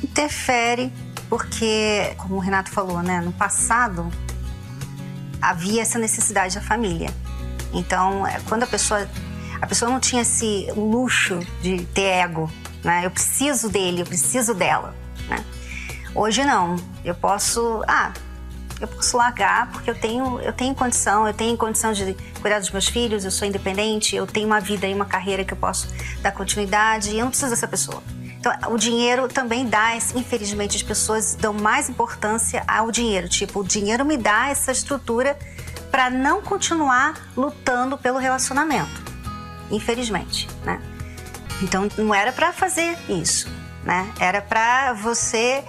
Interfere 0.02 0.92
porque, 1.30 2.16
como 2.18 2.36
o 2.36 2.40
Renato 2.40 2.72
falou, 2.72 3.04
né, 3.04 3.22
no 3.22 3.34
passado 3.34 4.10
havia 5.42 5.82
essa 5.82 6.00
necessidade 6.00 6.56
da 6.56 6.62
família. 6.62 7.10
Então, 7.74 8.26
é, 8.26 8.40
quando 8.48 8.64
a 8.64 8.68
pessoa 8.68 9.08
a 9.62 9.68
pessoa 9.68 9.92
não 9.92 10.00
tinha 10.00 10.22
esse 10.22 10.72
luxo 10.76 11.40
de 11.62 11.86
ter 11.88 12.02
ego, 12.02 12.50
né? 12.84 13.06
Eu 13.06 13.12
preciso 13.12 13.70
dele, 13.70 14.02
eu 14.02 14.06
preciso 14.06 14.54
dela, 14.54 14.96
né? 15.28 15.44
Hoje 16.14 16.44
não. 16.44 16.76
Eu 17.04 17.16
posso, 17.16 17.84
ah, 17.88 18.12
eu 18.80 18.88
posso 18.88 19.18
largar 19.18 19.72
porque 19.72 19.90
eu 19.90 19.96
tenho, 19.96 20.40
eu 20.40 20.54
tenho 20.54 20.74
condição, 20.74 21.28
eu 21.28 21.34
tenho 21.34 21.58
condição 21.58 21.92
de 21.92 22.16
cuidar 22.42 22.60
dos 22.60 22.72
meus 22.72 22.88
filhos, 22.88 23.26
eu 23.26 23.32
sou 23.32 23.48
independente, 23.48 24.16
eu 24.16 24.26
tenho 24.26 24.48
uma 24.48 24.60
vida 24.60 24.88
e 24.88 24.94
uma 24.94 25.06
carreira 25.06 25.44
que 25.44 25.54
eu 25.54 25.58
posso 25.58 25.88
dar 26.22 26.32
continuidade 26.32 27.16
eu 27.16 27.24
não 27.24 27.30
preciso 27.30 27.52
dessa 27.52 27.68
pessoa. 27.68 28.02
Então, 28.40 28.54
o 28.70 28.78
dinheiro 28.78 29.28
também 29.28 29.68
dá, 29.68 29.98
infelizmente, 30.16 30.78
as 30.78 30.84
pessoas 30.84 31.36
dão 31.36 31.52
mais 31.52 31.90
importância 31.90 32.64
ao 32.66 32.90
dinheiro. 32.90 33.28
Tipo, 33.28 33.60
o 33.60 33.64
dinheiro 33.66 34.06
me 34.06 34.16
dá 34.16 34.48
essa 34.48 34.72
estrutura 34.72 35.38
para 35.92 36.10
não 36.10 36.42
continuar 36.42 37.30
lutando 37.36 37.98
pelo 37.98 38.18
relacionamento. 38.18 39.04
Infelizmente, 39.70 40.48
né? 40.64 40.82
Então 41.62 41.88
não 41.98 42.14
era 42.14 42.32
para 42.32 42.54
fazer 42.54 42.98
isso, 43.10 43.52
né? 43.84 44.12
Era 44.20 44.42
para 44.42 44.94
você 44.94 45.64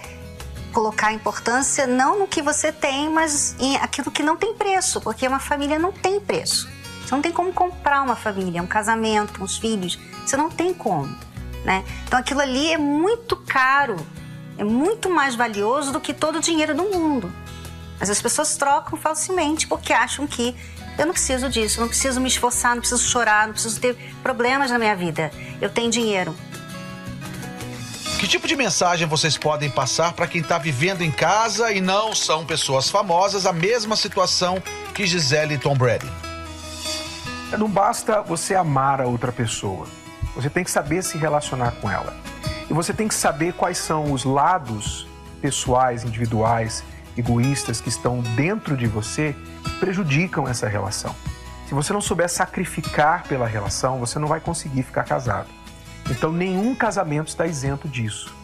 colocar 0.72 1.12
importância 1.12 1.86
não 1.86 2.20
no 2.20 2.28
que 2.28 2.40
você 2.40 2.72
tem, 2.72 3.10
mas 3.10 3.56
em 3.58 3.76
aquilo 3.76 4.10
que 4.10 4.22
não 4.22 4.36
tem 4.36 4.54
preço, 4.54 5.00
porque 5.00 5.26
uma 5.26 5.40
família 5.40 5.78
não 5.78 5.92
tem 5.92 6.20
preço. 6.20 6.68
Você 7.04 7.14
não 7.14 7.22
tem 7.22 7.32
como 7.32 7.52
comprar 7.52 8.02
uma 8.02 8.14
família, 8.14 8.62
um 8.62 8.66
casamento, 8.66 9.42
uns 9.42 9.58
filhos, 9.58 9.98
você 10.24 10.36
não 10.36 10.48
tem 10.48 10.72
como, 10.72 11.12
né? 11.64 11.84
Então 12.06 12.18
aquilo 12.18 12.40
ali 12.40 12.72
é 12.72 12.78
muito 12.78 13.36
caro, 13.36 13.96
é 14.56 14.62
muito 14.62 15.10
mais 15.10 15.34
valioso 15.34 15.92
do 15.92 16.00
que 16.00 16.14
todo 16.14 16.36
o 16.36 16.40
dinheiro 16.40 16.74
do 16.74 16.84
mundo. 16.84 17.32
Mas 17.98 18.08
as 18.08 18.22
pessoas 18.22 18.56
trocam 18.56 18.96
facilmente 18.96 19.66
porque 19.66 19.92
acham 19.92 20.26
que 20.26 20.56
eu 21.00 21.06
não 21.06 21.14
preciso 21.14 21.48
disso, 21.48 21.80
não 21.80 21.88
preciso 21.88 22.20
me 22.20 22.28
esforçar, 22.28 22.74
não 22.74 22.80
preciso 22.80 23.02
chorar, 23.02 23.46
não 23.46 23.54
preciso 23.54 23.80
ter 23.80 23.96
problemas 24.22 24.70
na 24.70 24.78
minha 24.78 24.94
vida. 24.94 25.30
Eu 25.58 25.70
tenho 25.70 25.90
dinheiro. 25.90 26.36
Que 28.18 28.28
tipo 28.28 28.46
de 28.46 28.54
mensagem 28.54 29.08
vocês 29.08 29.38
podem 29.38 29.70
passar 29.70 30.12
para 30.12 30.26
quem 30.26 30.42
está 30.42 30.58
vivendo 30.58 31.00
em 31.00 31.10
casa 31.10 31.72
e 31.72 31.80
não 31.80 32.14
são 32.14 32.44
pessoas 32.44 32.90
famosas, 32.90 33.46
a 33.46 33.52
mesma 33.52 33.96
situação 33.96 34.62
que 34.94 35.06
Gisele 35.06 35.54
e 35.54 35.58
Tom 35.58 35.74
Brady? 35.74 36.06
Não 37.58 37.70
basta 37.70 38.20
você 38.20 38.54
amar 38.54 39.00
a 39.00 39.06
outra 39.06 39.32
pessoa. 39.32 39.86
Você 40.36 40.50
tem 40.50 40.62
que 40.62 40.70
saber 40.70 41.02
se 41.02 41.16
relacionar 41.16 41.70
com 41.80 41.90
ela. 41.90 42.14
E 42.68 42.74
você 42.74 42.92
tem 42.92 43.08
que 43.08 43.14
saber 43.14 43.54
quais 43.54 43.78
são 43.78 44.12
os 44.12 44.24
lados 44.24 45.06
pessoais, 45.40 46.04
individuais, 46.04 46.84
egoístas 47.16 47.80
que 47.80 47.88
estão 47.88 48.20
dentro 48.20 48.76
de 48.76 48.86
você 48.86 49.34
prejudicam 49.80 50.46
essa 50.46 50.68
relação. 50.68 51.16
Se 51.66 51.74
você 51.74 51.92
não 51.92 52.00
souber 52.00 52.28
sacrificar 52.28 53.24
pela 53.26 53.46
relação, 53.46 53.98
você 53.98 54.18
não 54.18 54.28
vai 54.28 54.40
conseguir 54.40 54.82
ficar 54.82 55.04
casado. 55.04 55.48
Então, 56.10 56.30
nenhum 56.30 56.74
casamento 56.74 57.28
está 57.28 57.46
isento 57.46 57.88
disso. 57.88 58.34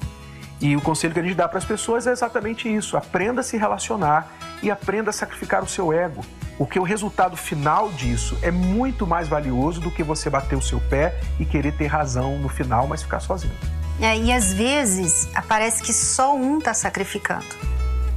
E 0.61 0.75
o 0.75 0.81
conselho 0.81 1.13
que 1.13 1.21
a 1.21 1.23
gente 1.23 1.35
dá 1.35 1.47
para 1.47 1.59
as 1.59 1.65
pessoas 1.65 2.07
é 2.07 2.13
exatamente 2.13 2.73
isso: 2.73 2.97
aprenda 2.97 3.41
a 3.41 3.45
se 3.45 3.57
relacionar 3.57 4.33
e 4.63 4.71
aprenda 4.71 5.11
a 5.11 5.13
sacrificar 5.13 5.63
o 5.63 5.69
seu 5.69 5.93
ego. 5.93 6.25
Porque 6.57 6.79
o 6.79 6.83
resultado 6.83 7.37
final 7.37 7.91
disso 7.91 8.39
é 8.41 8.51
muito 8.51 9.07
mais 9.07 9.29
valioso 9.29 9.81
do 9.81 9.91
que 9.91 10.03
você 10.03 10.31
bater 10.31 10.57
o 10.57 10.63
seu 10.63 10.81
pé 10.81 11.21
e 11.39 11.45
querer 11.45 11.73
ter 11.73 11.87
razão 11.87 12.39
no 12.39 12.49
final, 12.49 12.87
mas 12.87 13.03
ficar 13.03 13.21
sozinho. 13.21 13.53
É, 14.01 14.17
e 14.17 14.33
às 14.33 14.55
vezes 14.55 15.29
aparece 15.35 15.83
que 15.83 15.93
só 15.93 16.35
um 16.35 16.59
está 16.59 16.73
sacrificando. 16.73 17.45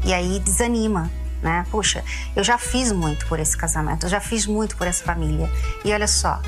E 0.06 0.14
aí 0.14 0.40
desanima 0.40 1.10
né? 1.42 1.66
Puxa, 1.72 2.04
eu 2.36 2.44
já 2.44 2.58
fiz 2.58 2.92
muito 2.92 3.26
por 3.28 3.40
esse 3.40 3.56
casamento, 3.56 4.06
eu 4.06 4.10
já 4.10 4.20
fiz 4.20 4.46
muito 4.46 4.76
por 4.76 4.88
essa 4.88 5.04
família. 5.04 5.50
E 5.84 5.94
olha 5.94 6.08
só, 6.08 6.42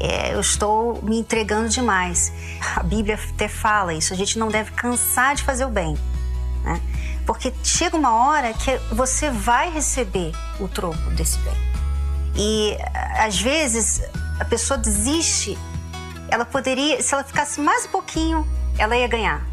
é, 0.00 0.34
eu 0.34 0.40
estou 0.40 1.02
me 1.02 1.18
entregando 1.18 1.68
demais. 1.68 2.32
A 2.76 2.82
Bíblia 2.82 3.18
até 3.34 3.48
fala 3.48 3.92
isso, 3.94 4.12
a 4.12 4.16
gente 4.16 4.38
não 4.38 4.48
deve 4.48 4.70
cansar 4.72 5.34
de 5.34 5.42
fazer 5.42 5.64
o 5.64 5.68
bem, 5.68 5.96
né? 6.62 6.80
Porque 7.26 7.52
chega 7.62 7.96
uma 7.96 8.14
hora 8.14 8.54
que 8.54 8.78
você 8.94 9.30
vai 9.30 9.70
receber 9.70 10.32
o 10.58 10.66
troco 10.66 11.10
desse 11.10 11.38
bem. 11.40 11.68
E 12.34 12.76
às 13.18 13.40
vezes 13.40 14.00
a 14.40 14.44
pessoa 14.44 14.78
desiste, 14.78 15.58
ela 16.28 16.44
poderia, 16.44 17.02
se 17.02 17.12
ela 17.12 17.24
ficasse 17.24 17.60
mais 17.60 17.84
um 17.84 17.88
pouquinho, 17.88 18.46
ela 18.78 18.96
ia 18.96 19.08
ganhar. 19.08 19.47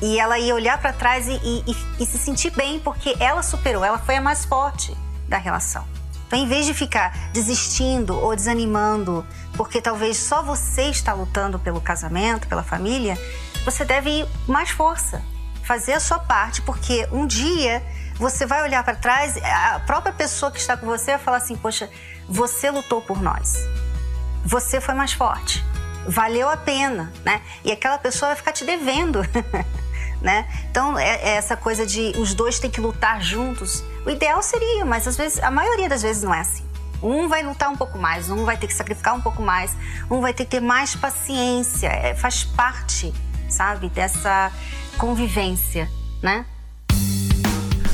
E 0.00 0.18
ela 0.18 0.38
ia 0.38 0.54
olhar 0.54 0.78
para 0.78 0.92
trás 0.92 1.26
e, 1.26 1.40
e, 1.42 1.76
e, 1.98 2.06
se 2.06 2.18
sentir 2.18 2.50
bem, 2.50 2.78
porque 2.78 3.16
ela 3.18 3.42
superou, 3.42 3.84
ela 3.84 3.98
foi 3.98 4.16
a 4.16 4.20
mais 4.20 4.44
forte 4.44 4.96
da 5.28 5.38
relação. 5.38 5.84
Então, 6.26 6.38
em 6.38 6.46
vez 6.46 6.66
de 6.66 6.74
ficar 6.74 7.30
desistindo 7.32 8.16
ou 8.16 8.36
desanimando, 8.36 9.26
porque 9.54 9.80
talvez 9.80 10.16
só 10.18 10.42
você 10.42 10.82
está 10.82 11.12
lutando 11.12 11.58
pelo 11.58 11.80
casamento, 11.80 12.46
pela 12.46 12.62
família, 12.62 13.18
você 13.64 13.84
deve 13.84 14.20
ir 14.20 14.28
mais 14.46 14.70
força, 14.70 15.22
fazer 15.64 15.94
a 15.94 16.00
sua 16.00 16.18
parte, 16.18 16.62
porque 16.62 17.08
um 17.10 17.26
dia 17.26 17.82
você 18.18 18.44
vai 18.44 18.62
olhar 18.62 18.84
para 18.84 18.94
trás, 18.94 19.36
a 19.42 19.80
própria 19.80 20.12
pessoa 20.12 20.52
que 20.52 20.58
está 20.58 20.76
com 20.76 20.86
você 20.86 21.12
vai 21.12 21.20
falar 21.20 21.36
assim: 21.38 21.56
Poxa, 21.56 21.88
você 22.28 22.70
lutou 22.70 23.00
por 23.00 23.22
nós. 23.22 23.56
você 24.44 24.80
foi 24.80 24.94
mais 24.94 25.12
forte. 25.12 25.64
Valeu 26.06 26.48
a 26.48 26.56
pena, 26.56 27.12
né? 27.24 27.42
E 27.64 27.70
aquela 27.72 27.98
pessoa 27.98 28.30
vai 28.30 28.36
ficar 28.36 28.52
te 28.52 28.64
devendo. 28.64 29.20
né? 30.20 30.46
Então, 30.70 30.98
é, 30.98 31.16
é, 31.16 31.28
essa 31.36 31.56
coisa 31.56 31.86
de 31.86 32.12
os 32.18 32.34
dois 32.34 32.58
têm 32.58 32.70
que 32.70 32.80
lutar 32.80 33.22
juntos. 33.22 33.84
O 34.04 34.10
ideal 34.10 34.42
seria, 34.42 34.84
mas 34.84 35.06
às 35.06 35.16
vezes, 35.16 35.42
a 35.42 35.50
maioria 35.50 35.88
das 35.88 36.02
vezes 36.02 36.22
não 36.22 36.34
é 36.34 36.40
assim. 36.40 36.64
Um 37.02 37.28
vai 37.28 37.42
lutar 37.44 37.70
um 37.70 37.76
pouco 37.76 37.96
mais, 37.96 38.28
um 38.28 38.44
vai 38.44 38.56
ter 38.56 38.66
que 38.66 38.74
sacrificar 38.74 39.14
um 39.14 39.20
pouco 39.20 39.40
mais, 39.40 39.76
um 40.10 40.20
vai 40.20 40.34
ter 40.34 40.44
que 40.44 40.50
ter 40.50 40.60
mais 40.60 40.96
paciência. 40.96 41.88
É, 41.88 42.14
faz 42.14 42.42
parte, 42.42 43.12
sabe, 43.48 43.88
dessa 43.88 44.52
convivência, 44.96 45.88
né? 46.20 46.44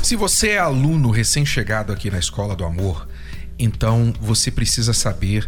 Se 0.01 0.15
você 0.15 0.49
é 0.49 0.59
aluno 0.59 1.11
recém-chegado 1.11 1.91
aqui 1.91 2.09
na 2.09 2.19
Escola 2.19 2.55
do 2.55 2.63
Amor, 2.63 3.07
então 3.57 4.13
você 4.19 4.51
precisa 4.51 4.93
saber 4.93 5.47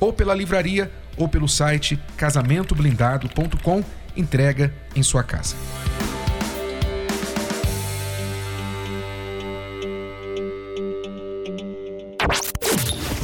Ou 0.00 0.12
pela 0.12 0.34
livraria 0.34 0.90
ou 1.16 1.28
pelo 1.28 1.48
site 1.48 2.00
casamentoblindado.com, 2.16 3.84
entrega 4.16 4.74
em 4.96 5.02
sua 5.02 5.22
casa. 5.22 5.54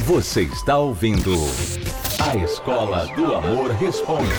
Você 0.05 0.43
está 0.43 0.77
ouvindo 0.77 1.33
A 2.19 2.35
Escola 2.37 3.07
do 3.07 3.35
Amor 3.35 3.71
Responde 3.71 4.31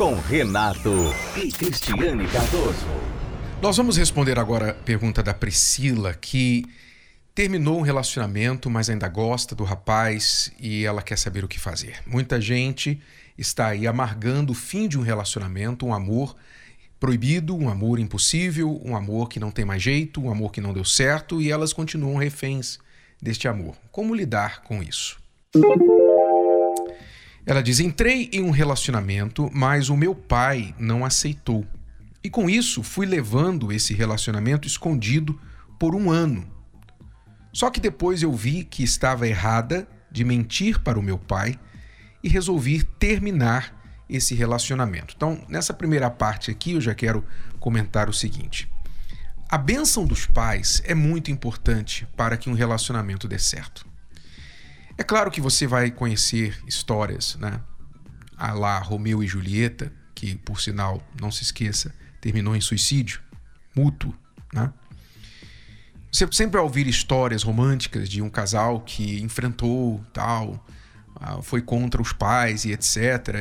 com 0.00 0.14
Renato 0.14 1.14
e 1.36 1.52
Cristiane 1.52 2.26
Cardoso. 2.28 2.86
Nós 3.60 3.76
vamos 3.76 3.98
responder 3.98 4.38
agora 4.38 4.70
a 4.70 4.74
pergunta 4.74 5.22
da 5.22 5.34
Priscila 5.34 6.14
que 6.14 6.64
terminou 7.40 7.78
um 7.78 7.80
relacionamento, 7.80 8.68
mas 8.68 8.90
ainda 8.90 9.08
gosta 9.08 9.54
do 9.54 9.64
rapaz 9.64 10.52
e 10.60 10.84
ela 10.84 11.00
quer 11.00 11.16
saber 11.16 11.42
o 11.42 11.48
que 11.48 11.58
fazer. 11.58 11.96
Muita 12.06 12.38
gente 12.38 13.00
está 13.38 13.68
aí 13.68 13.86
amargando 13.86 14.52
o 14.52 14.54
fim 14.54 14.86
de 14.86 14.98
um 14.98 15.00
relacionamento, 15.00 15.86
um 15.86 15.94
amor 15.94 16.36
proibido, 16.98 17.56
um 17.56 17.70
amor 17.70 17.98
impossível, 17.98 18.78
um 18.84 18.94
amor 18.94 19.30
que 19.30 19.40
não 19.40 19.50
tem 19.50 19.64
mais 19.64 19.82
jeito, 19.82 20.20
um 20.20 20.30
amor 20.30 20.52
que 20.52 20.60
não 20.60 20.74
deu 20.74 20.84
certo 20.84 21.40
e 21.40 21.50
elas 21.50 21.72
continuam 21.72 22.18
reféns 22.18 22.78
deste 23.22 23.48
amor. 23.48 23.74
Como 23.90 24.14
lidar 24.14 24.60
com 24.60 24.82
isso? 24.82 25.18
Ela 27.46 27.62
diz: 27.62 27.80
Entrei 27.80 28.28
em 28.34 28.42
um 28.42 28.50
relacionamento, 28.50 29.48
mas 29.50 29.88
o 29.88 29.96
meu 29.96 30.14
pai 30.14 30.74
não 30.78 31.06
aceitou. 31.06 31.64
E 32.22 32.28
com 32.28 32.50
isso 32.50 32.82
fui 32.82 33.06
levando 33.06 33.72
esse 33.72 33.94
relacionamento 33.94 34.68
escondido 34.68 35.40
por 35.78 35.94
um 35.94 36.10
ano 36.10 36.59
só 37.52 37.70
que 37.70 37.80
depois 37.80 38.22
eu 38.22 38.32
vi 38.32 38.64
que 38.64 38.82
estava 38.82 39.26
errada 39.26 39.88
de 40.10 40.24
mentir 40.24 40.80
para 40.80 40.98
o 40.98 41.02
meu 41.02 41.18
pai 41.18 41.58
e 42.22 42.28
resolvi 42.28 42.82
terminar 42.82 44.04
esse 44.08 44.34
relacionamento. 44.34 45.14
Então, 45.16 45.44
nessa 45.48 45.72
primeira 45.72 46.10
parte 46.10 46.50
aqui, 46.50 46.72
eu 46.72 46.80
já 46.80 46.94
quero 46.94 47.24
comentar 47.58 48.08
o 48.08 48.12
seguinte: 48.12 48.70
a 49.48 49.56
bênção 49.56 50.06
dos 50.06 50.26
pais 50.26 50.82
é 50.84 50.94
muito 50.94 51.30
importante 51.30 52.06
para 52.16 52.36
que 52.36 52.50
um 52.50 52.54
relacionamento 52.54 53.28
dê 53.28 53.38
certo. 53.38 53.86
É 54.98 55.02
claro 55.02 55.30
que 55.30 55.40
você 55.40 55.66
vai 55.66 55.90
conhecer 55.90 56.58
histórias, 56.66 57.36
né? 57.36 57.60
A 58.36 58.52
lá 58.52 58.78
Romeu 58.78 59.22
e 59.22 59.26
Julieta, 59.26 59.92
que 60.14 60.36
por 60.36 60.60
sinal, 60.60 61.02
não 61.20 61.30
se 61.30 61.42
esqueça, 61.42 61.94
terminou 62.20 62.54
em 62.54 62.60
suicídio 62.60 63.20
mútuo, 63.74 64.14
né? 64.52 64.72
Você 66.12 66.26
sempre 66.32 66.54
vai 66.54 66.62
ouvir 66.62 66.88
histórias 66.88 67.42
românticas 67.44 68.08
de 68.08 68.20
um 68.20 68.28
casal 68.28 68.80
que 68.80 69.20
enfrentou 69.20 70.04
tal, 70.12 70.64
ah, 71.14 71.40
foi 71.40 71.62
contra 71.62 72.02
os 72.02 72.12
pais 72.12 72.64
e 72.64 72.72
etc. 72.72 72.96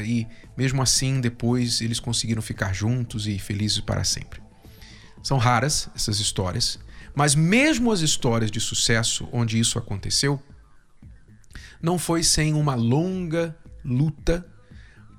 E 0.05 0.27
mesmo 0.55 0.81
assim, 0.81 1.19
depois 1.19 1.81
eles 1.81 1.99
conseguiram 1.99 2.41
ficar 2.41 2.73
juntos 2.73 3.25
e 3.25 3.39
felizes 3.39 3.79
para 3.79 4.03
sempre. 4.03 4.41
São 5.23 5.37
raras 5.37 5.89
essas 5.95 6.19
histórias, 6.19 6.79
mas 7.15 7.33
mesmo 7.33 7.91
as 7.91 8.01
histórias 8.01 8.51
de 8.51 8.59
sucesso 8.59 9.27
onde 9.31 9.59
isso 9.59 9.79
aconteceu, 9.79 10.41
não 11.81 11.97
foi 11.97 12.23
sem 12.23 12.53
uma 12.53 12.75
longa 12.75 13.57
luta 13.83 14.45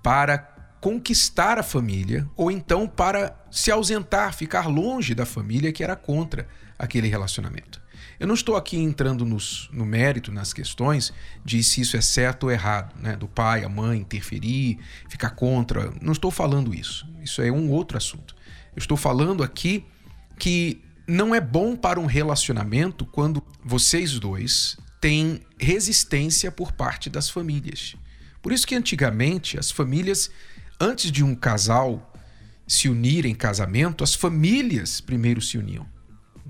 para 0.03 0.39
conquistar 0.81 1.59
a 1.59 1.63
família 1.63 2.29
ou 2.37 2.51
então 2.51 2.87
para 2.87 3.37
se 3.51 3.71
ausentar, 3.71 4.35
ficar 4.35 4.67
longe 4.69 5.15
da 5.15 5.27
família 5.27 5.73
que 5.73 5.83
era 5.83 5.97
contra 5.97 6.47
aquele 6.81 7.09
relacionamento. 7.09 7.81
Eu 8.19 8.27
não 8.27 8.35
estou 8.35 8.57
aqui 8.57 8.77
entrando 8.77 9.25
nos, 9.25 9.69
no 9.73 9.85
mérito, 9.85 10.33
nas 10.33 10.53
questões 10.53 11.13
de 11.45 11.63
se 11.63 11.83
isso 11.83 11.97
é 11.97 12.01
certo 12.01 12.45
ou 12.45 12.51
errado, 12.51 12.95
né? 13.01 13.17
do 13.17 13.29
pai, 13.29 13.65
a 13.65 13.69
mãe 13.69 14.01
interferir, 14.01 14.79
ficar 15.09 15.31
contra. 15.31 15.93
Não 16.01 16.13
estou 16.13 16.31
falando 16.31 16.75
isso. 16.75 17.07
Isso 17.23 17.41
é 17.43 17.51
um 17.51 17.71
outro 17.71 17.97
assunto. 17.97 18.35
Eu 18.75 18.81
estou 18.81 18.97
falando 18.97 19.43
aqui 19.43 19.85
que 20.39 20.83
não 21.07 21.35
é 21.35 21.41
bom 21.41 21.77
para 21.77 22.01
um 22.01 22.07
relacionamento 22.07 23.05
quando 23.05 23.43
vocês 23.65 24.19
dois 24.19 24.77
têm 25.01 25.41
resistência 25.59 26.51
por 26.51 26.73
parte 26.73 27.09
das 27.09 27.29
famílias. 27.29 27.95
Por 28.43 28.53
isso 28.53 28.67
que 28.67 28.75
antigamente 28.75 29.59
as 29.59 29.71
famílias, 29.71 30.31
antes 30.79 31.11
de 31.11 31.23
um 31.23 31.35
casal 31.35 32.13
se 32.67 32.89
unir 32.89 33.27
em 33.27 33.35
casamento, 33.35 34.05
as 34.05 34.15
famílias 34.15 35.01
primeiro 35.01 35.41
se 35.41 35.59
uniam 35.59 35.87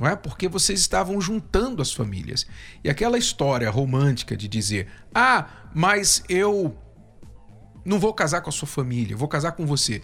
não 0.01 0.09
é? 0.09 0.17
Porque 0.17 0.49
vocês 0.49 0.81
estavam 0.81 1.21
juntando 1.21 1.83
as 1.83 1.93
famílias. 1.93 2.47
E 2.83 2.89
aquela 2.89 3.19
história 3.19 3.69
romântica 3.71 4.35
de 4.35 4.49
dizer: 4.49 4.89
"Ah, 5.15 5.47
mas 5.75 6.25
eu 6.27 6.75
não 7.85 8.01
vou 8.01 8.15
casar 8.15 8.41
com 8.41 8.49
a 8.49 8.53
sua 8.53 8.67
família, 8.67 9.15
vou 9.15 9.29
casar 9.29 9.53
com 9.53 9.67
você". 9.67 10.01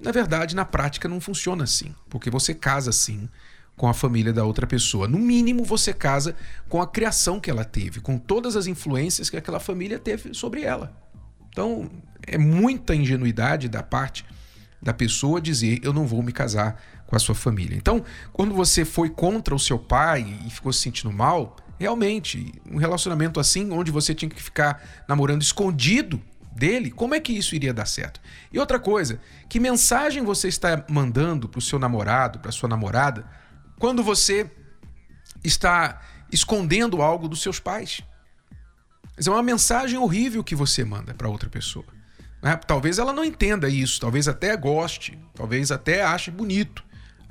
Na 0.00 0.10
verdade, 0.10 0.56
na 0.56 0.64
prática 0.64 1.08
não 1.08 1.20
funciona 1.20 1.64
assim, 1.64 1.94
porque 2.08 2.30
você 2.30 2.54
casa 2.54 2.90
sim 2.90 3.28
com 3.76 3.86
a 3.86 3.94
família 3.94 4.32
da 4.32 4.44
outra 4.44 4.66
pessoa. 4.66 5.06
No 5.06 5.18
mínimo, 5.18 5.62
você 5.62 5.92
casa 5.92 6.34
com 6.68 6.80
a 6.80 6.86
criação 6.86 7.38
que 7.38 7.50
ela 7.50 7.64
teve, 7.64 8.00
com 8.00 8.18
todas 8.18 8.56
as 8.56 8.66
influências 8.66 9.28
que 9.28 9.36
aquela 9.36 9.60
família 9.60 9.98
teve 9.98 10.34
sobre 10.34 10.62
ela. 10.62 10.96
Então, 11.50 11.90
é 12.26 12.38
muita 12.38 12.94
ingenuidade 12.94 13.68
da 13.68 13.82
parte 13.82 14.24
da 14.80 14.92
pessoa 14.92 15.40
dizer 15.40 15.78
eu 15.82 15.92
não 15.92 16.06
vou 16.06 16.22
me 16.22 16.32
casar 16.32 16.82
com 17.12 17.16
a 17.16 17.20
sua 17.20 17.34
família. 17.34 17.76
Então, 17.76 18.02
quando 18.32 18.54
você 18.54 18.86
foi 18.86 19.10
contra 19.10 19.54
o 19.54 19.58
seu 19.58 19.78
pai 19.78 20.22
e 20.46 20.48
ficou 20.48 20.72
se 20.72 20.80
sentindo 20.80 21.12
mal, 21.12 21.56
realmente, 21.78 22.50
um 22.70 22.78
relacionamento 22.78 23.38
assim, 23.38 23.70
onde 23.70 23.90
você 23.90 24.14
tinha 24.14 24.30
que 24.30 24.42
ficar 24.42 24.82
namorando 25.06 25.42
escondido 25.42 26.18
dele, 26.56 26.90
como 26.90 27.14
é 27.14 27.20
que 27.20 27.34
isso 27.34 27.54
iria 27.54 27.74
dar 27.74 27.84
certo? 27.84 28.18
E 28.50 28.58
outra 28.58 28.80
coisa, 28.80 29.20
que 29.46 29.60
mensagem 29.60 30.24
você 30.24 30.48
está 30.48 30.86
mandando 30.88 31.50
para 31.50 31.58
o 31.58 31.60
seu 31.60 31.78
namorado, 31.78 32.38
para 32.38 32.50
sua 32.50 32.66
namorada, 32.66 33.26
quando 33.78 34.02
você 34.02 34.50
está 35.44 36.00
escondendo 36.32 37.02
algo 37.02 37.28
dos 37.28 37.42
seus 37.42 37.60
pais? 37.60 38.00
É 39.22 39.28
uma 39.28 39.42
mensagem 39.42 39.98
horrível 39.98 40.42
que 40.42 40.54
você 40.54 40.82
manda 40.82 41.12
para 41.12 41.28
outra 41.28 41.50
pessoa. 41.50 41.84
Né? 42.42 42.56
Talvez 42.66 42.98
ela 42.98 43.12
não 43.12 43.22
entenda 43.22 43.68
isso, 43.68 44.00
talvez 44.00 44.28
até 44.28 44.56
goste, 44.56 45.18
talvez 45.34 45.70
até 45.70 46.02
ache 46.02 46.30
bonito 46.30 46.82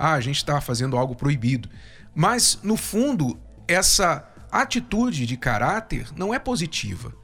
ah, 0.04 0.14
a 0.14 0.20
gente 0.20 0.38
está 0.38 0.60
fazendo 0.60 0.96
algo 0.96 1.14
proibido. 1.14 1.70
Mas, 2.12 2.58
no 2.60 2.76
fundo, 2.76 3.40
essa 3.68 4.28
atitude 4.50 5.26
de 5.26 5.36
caráter 5.36 6.08
não 6.16 6.34
é 6.34 6.40
positiva. 6.40 7.14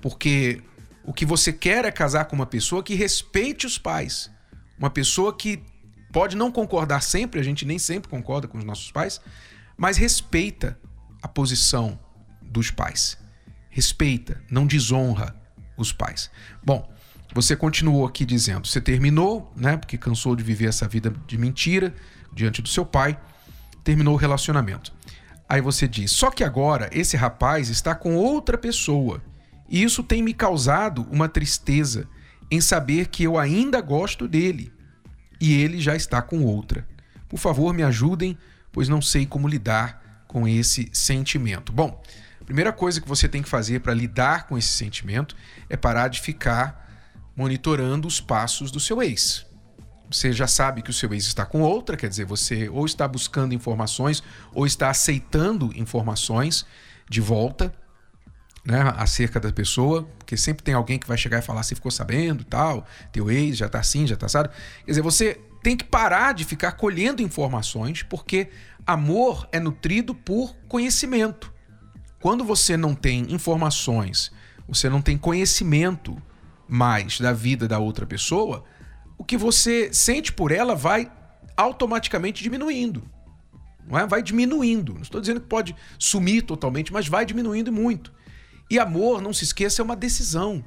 Porque 0.00 0.62
O 1.04 1.12
que 1.12 1.26
você 1.26 1.52
quer 1.52 1.84
é 1.84 1.90
casar 1.90 2.26
com 2.26 2.36
uma 2.36 2.46
pessoa 2.46 2.82
que 2.82 2.94
respeite 2.94 3.66
os 3.66 3.76
pais. 3.76 4.30
Uma 4.78 4.90
pessoa 4.90 5.36
que 5.36 5.62
pode 6.12 6.36
não 6.36 6.52
concordar 6.52 7.02
sempre, 7.02 7.40
a 7.40 7.42
gente 7.42 7.64
nem 7.64 7.78
sempre 7.78 8.08
concorda 8.08 8.46
com 8.46 8.58
os 8.58 8.64
nossos 8.64 8.90
pais, 8.92 9.20
mas 9.76 9.96
respeita 9.96 10.78
a 11.20 11.26
posição 11.26 11.98
dos 12.40 12.70
pais. 12.70 13.18
Respeita, 13.68 14.40
não 14.50 14.66
desonra 14.66 15.34
os 15.76 15.92
pais. 15.92 16.30
Bom, 16.64 16.88
você 17.34 17.56
continuou 17.56 18.06
aqui 18.06 18.24
dizendo, 18.24 18.66
você 18.66 18.80
terminou, 18.80 19.52
né, 19.56 19.76
porque 19.76 19.96
cansou 19.96 20.36
de 20.36 20.42
viver 20.42 20.66
essa 20.66 20.86
vida 20.86 21.12
de 21.26 21.38
mentira 21.38 21.94
diante 22.32 22.60
do 22.60 22.68
seu 22.68 22.84
pai, 22.84 23.18
terminou 23.82 24.14
o 24.14 24.18
relacionamento. 24.18 24.92
Aí 25.48 25.60
você 25.60 25.88
diz: 25.88 26.12
"Só 26.12 26.30
que 26.30 26.44
agora 26.44 26.88
esse 26.92 27.16
rapaz 27.16 27.68
está 27.68 27.94
com 27.94 28.16
outra 28.16 28.56
pessoa 28.56 29.22
e 29.68 29.82
isso 29.82 30.02
tem 30.02 30.22
me 30.22 30.34
causado 30.34 31.06
uma 31.10 31.28
tristeza 31.28 32.06
em 32.50 32.60
saber 32.60 33.08
que 33.08 33.22
eu 33.22 33.38
ainda 33.38 33.80
gosto 33.80 34.28
dele 34.28 34.70
e 35.40 35.54
ele 35.54 35.80
já 35.80 35.96
está 35.96 36.20
com 36.20 36.44
outra. 36.44 36.86
Por 37.28 37.38
favor, 37.38 37.72
me 37.72 37.82
ajudem, 37.82 38.36
pois 38.70 38.88
não 38.88 39.00
sei 39.00 39.24
como 39.24 39.48
lidar 39.48 40.24
com 40.28 40.46
esse 40.46 40.90
sentimento. 40.92 41.72
Bom, 41.72 42.02
a 42.40 42.44
primeira 42.44 42.72
coisa 42.72 43.00
que 43.00 43.08
você 43.08 43.26
tem 43.26 43.42
que 43.42 43.48
fazer 43.48 43.80
para 43.80 43.94
lidar 43.94 44.46
com 44.46 44.58
esse 44.58 44.68
sentimento 44.68 45.34
é 45.70 45.76
parar 45.76 46.08
de 46.08 46.20
ficar 46.20 46.81
monitorando 47.36 48.06
os 48.06 48.20
passos 48.20 48.70
do 48.70 48.80
seu 48.80 49.02
ex. 49.02 49.46
Você 50.10 50.32
já 50.32 50.46
sabe 50.46 50.82
que 50.82 50.90
o 50.90 50.92
seu 50.92 51.12
ex 51.14 51.26
está 51.26 51.46
com 51.46 51.62
outra, 51.62 51.96
quer 51.96 52.08
dizer, 52.08 52.26
você 52.26 52.68
ou 52.68 52.84
está 52.84 53.08
buscando 53.08 53.54
informações 53.54 54.22
ou 54.52 54.66
está 54.66 54.90
aceitando 54.90 55.72
informações 55.74 56.66
de 57.08 57.20
volta 57.20 57.74
né, 58.64 58.92
acerca 58.96 59.40
da 59.40 59.52
pessoa, 59.52 60.04
porque 60.18 60.36
sempre 60.36 60.62
tem 60.62 60.74
alguém 60.74 60.98
que 60.98 61.08
vai 61.08 61.16
chegar 61.16 61.38
e 61.38 61.42
falar, 61.42 61.62
você 61.62 61.74
ficou 61.74 61.90
sabendo 61.90 62.44
tal, 62.44 62.86
teu 63.10 63.30
ex 63.30 63.56
já 63.56 63.68
tá 63.68 63.80
assim, 63.80 64.06
já 64.06 64.16
tá 64.16 64.26
assado. 64.26 64.50
Quer 64.84 64.92
dizer, 64.92 65.02
você 65.02 65.40
tem 65.62 65.76
que 65.76 65.84
parar 65.84 66.32
de 66.32 66.44
ficar 66.44 66.72
colhendo 66.72 67.22
informações, 67.22 68.02
porque 68.02 68.50
amor 68.86 69.48
é 69.52 69.58
nutrido 69.58 70.14
por 70.14 70.54
conhecimento. 70.68 71.52
Quando 72.20 72.44
você 72.44 72.76
não 72.76 72.94
tem 72.94 73.32
informações, 73.32 74.30
você 74.68 74.88
não 74.88 75.02
tem 75.02 75.18
conhecimento 75.18 76.20
mais 76.68 77.20
da 77.20 77.32
vida 77.32 77.68
da 77.68 77.78
outra 77.78 78.06
pessoa, 78.06 78.64
o 79.18 79.24
que 79.24 79.36
você 79.36 79.92
sente 79.92 80.32
por 80.32 80.50
ela 80.50 80.74
vai 80.74 81.10
automaticamente 81.56 82.42
diminuindo. 82.42 83.02
Não 83.86 83.98
é? 83.98 84.06
Vai 84.06 84.22
diminuindo. 84.22 84.94
Não 84.94 85.02
estou 85.02 85.20
dizendo 85.20 85.40
que 85.40 85.46
pode 85.46 85.74
sumir 85.98 86.42
totalmente, 86.42 86.92
mas 86.92 87.08
vai 87.08 87.24
diminuindo 87.24 87.72
muito. 87.72 88.12
E 88.70 88.78
amor, 88.78 89.20
não 89.20 89.32
se 89.32 89.44
esqueça, 89.44 89.82
é 89.82 89.84
uma 89.84 89.96
decisão. 89.96 90.64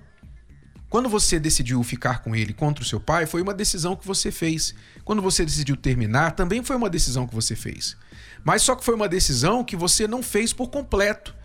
Quando 0.90 1.10
você 1.10 1.40
decidiu 1.40 1.82
ficar 1.84 2.22
com 2.22 2.36
ele 2.36 2.54
contra 2.54 2.84
o 2.84 2.88
seu 2.88 3.00
pai, 3.00 3.26
foi 3.26 3.42
uma 3.42 3.54
decisão 3.54 3.96
que 3.96 4.06
você 4.06 4.32
fez. 4.32 4.76
Quando 5.04 5.22
você 5.22 5.44
decidiu 5.44 5.76
terminar, 5.76 6.32
também 6.32 6.64
foi 6.64 6.76
uma 6.76 6.90
decisão 6.90 7.28
que 7.28 7.36
você 7.36 7.56
fez. 7.56 7.98
Mas 8.44 8.62
só 8.62 8.76
que 8.76 8.86
foi 8.86 8.96
uma 8.96 9.10
decisão 9.10 9.64
que 9.64 9.76
você 9.76 10.08
não 10.08 10.22
fez 10.22 10.54
por 10.54 10.70
completo. 10.70 11.36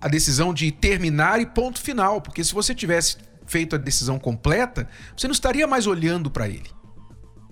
A 0.00 0.08
decisão 0.08 0.54
de 0.54 0.70
terminar 0.70 1.40
e 1.40 1.46
ponto 1.46 1.80
final. 1.80 2.20
Porque 2.20 2.44
se 2.44 2.54
você 2.54 2.74
tivesse 2.74 3.16
feito 3.48 3.74
a 3.74 3.78
decisão 3.78 4.18
completa, 4.18 4.88
você 5.16 5.26
não 5.26 5.32
estaria 5.32 5.66
mais 5.66 5.86
olhando 5.86 6.30
para 6.30 6.48
ele. 6.48 6.70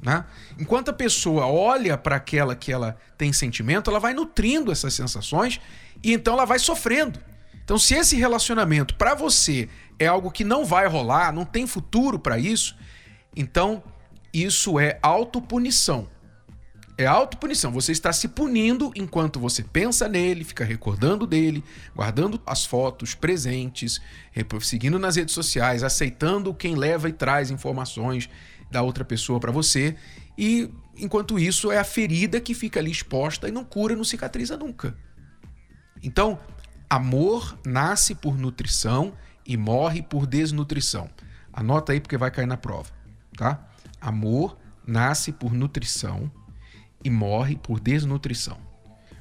Né? 0.02 0.24
Enquanto 0.58 0.90
a 0.90 0.92
pessoa 0.92 1.46
olha 1.46 1.98
para 1.98 2.16
aquela 2.16 2.54
que 2.54 2.70
ela 2.70 2.96
tem 3.18 3.32
sentimento, 3.32 3.90
ela 3.90 3.98
vai 3.98 4.14
nutrindo 4.14 4.70
essas 4.70 4.94
sensações 4.94 5.60
e 6.02 6.12
então 6.12 6.34
ela 6.34 6.44
vai 6.44 6.58
sofrendo. 6.58 7.18
Então, 7.64 7.78
se 7.78 7.94
esse 7.94 8.14
relacionamento 8.14 8.94
para 8.94 9.14
você 9.14 9.68
é 9.98 10.06
algo 10.06 10.30
que 10.30 10.44
não 10.44 10.64
vai 10.64 10.86
rolar, 10.86 11.32
não 11.32 11.44
tem 11.44 11.66
futuro 11.66 12.18
para 12.18 12.38
isso, 12.38 12.76
então 13.34 13.82
isso 14.32 14.78
é 14.78 14.98
autopunição. 15.02 16.08
É 16.98 17.06
autopunição. 17.06 17.70
Você 17.72 17.92
está 17.92 18.10
se 18.10 18.26
punindo 18.26 18.90
enquanto 18.94 19.38
você 19.38 19.62
pensa 19.62 20.08
nele, 20.08 20.44
fica 20.44 20.64
recordando 20.64 21.26
dele, 21.26 21.62
guardando 21.94 22.40
as 22.46 22.64
fotos, 22.64 23.14
presentes, 23.14 24.00
seguindo 24.62 24.98
nas 24.98 25.16
redes 25.16 25.34
sociais, 25.34 25.82
aceitando 25.82 26.54
quem 26.54 26.74
leva 26.74 27.08
e 27.08 27.12
traz 27.12 27.50
informações 27.50 28.30
da 28.70 28.80
outra 28.80 29.04
pessoa 29.04 29.38
para 29.38 29.52
você. 29.52 29.94
E 30.38 30.70
enquanto 30.96 31.38
isso, 31.38 31.70
é 31.70 31.78
a 31.78 31.84
ferida 31.84 32.40
que 32.40 32.54
fica 32.54 32.80
ali 32.80 32.90
exposta 32.90 33.46
e 33.46 33.52
não 33.52 33.64
cura, 33.64 33.94
não 33.94 34.04
cicatriza 34.04 34.56
nunca. 34.56 34.96
Então, 36.02 36.38
Amor 36.88 37.58
nasce 37.66 38.14
por 38.14 38.38
nutrição 38.38 39.12
e 39.44 39.56
morre 39.56 40.02
por 40.02 40.24
desnutrição. 40.26 41.10
Anota 41.52 41.92
aí 41.92 42.00
porque 42.00 42.16
vai 42.16 42.30
cair 42.30 42.46
na 42.46 42.56
prova, 42.56 42.90
tá? 43.36 43.68
Amor 44.00 44.56
nasce 44.86 45.32
por 45.32 45.52
nutrição 45.52 46.30
e 47.06 47.10
morre 47.10 47.56
por 47.56 47.78
desnutrição. 47.78 48.58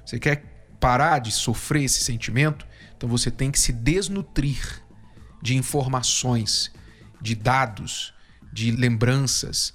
Você 0.04 0.20
quer 0.20 0.44
parar 0.80 1.20
de 1.20 1.32
sofrer 1.32 1.84
esse 1.84 2.04
sentimento? 2.04 2.66
Então 2.98 3.08
você 3.08 3.30
tem 3.30 3.52
que 3.52 3.60
se 3.60 3.72
desnutrir 3.72 4.82
de 5.40 5.56
informações, 5.56 6.72
de 7.22 7.36
dados, 7.36 8.12
de 8.52 8.72
lembranças, 8.72 9.72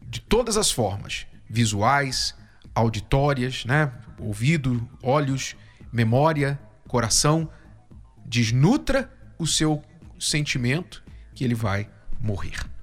de 0.00 0.20
todas 0.20 0.56
as 0.56 0.70
formas, 0.70 1.26
visuais, 1.50 2.36
auditórias, 2.72 3.64
né? 3.64 3.92
ouvido, 4.18 4.88
olhos, 5.02 5.56
memória, 5.92 6.58
coração, 6.86 7.50
desnutra 8.24 9.12
o 9.38 9.46
seu 9.46 9.82
sentimento 10.20 11.02
que 11.34 11.42
ele 11.42 11.54
vai 11.54 11.90
morrer. 12.20 12.73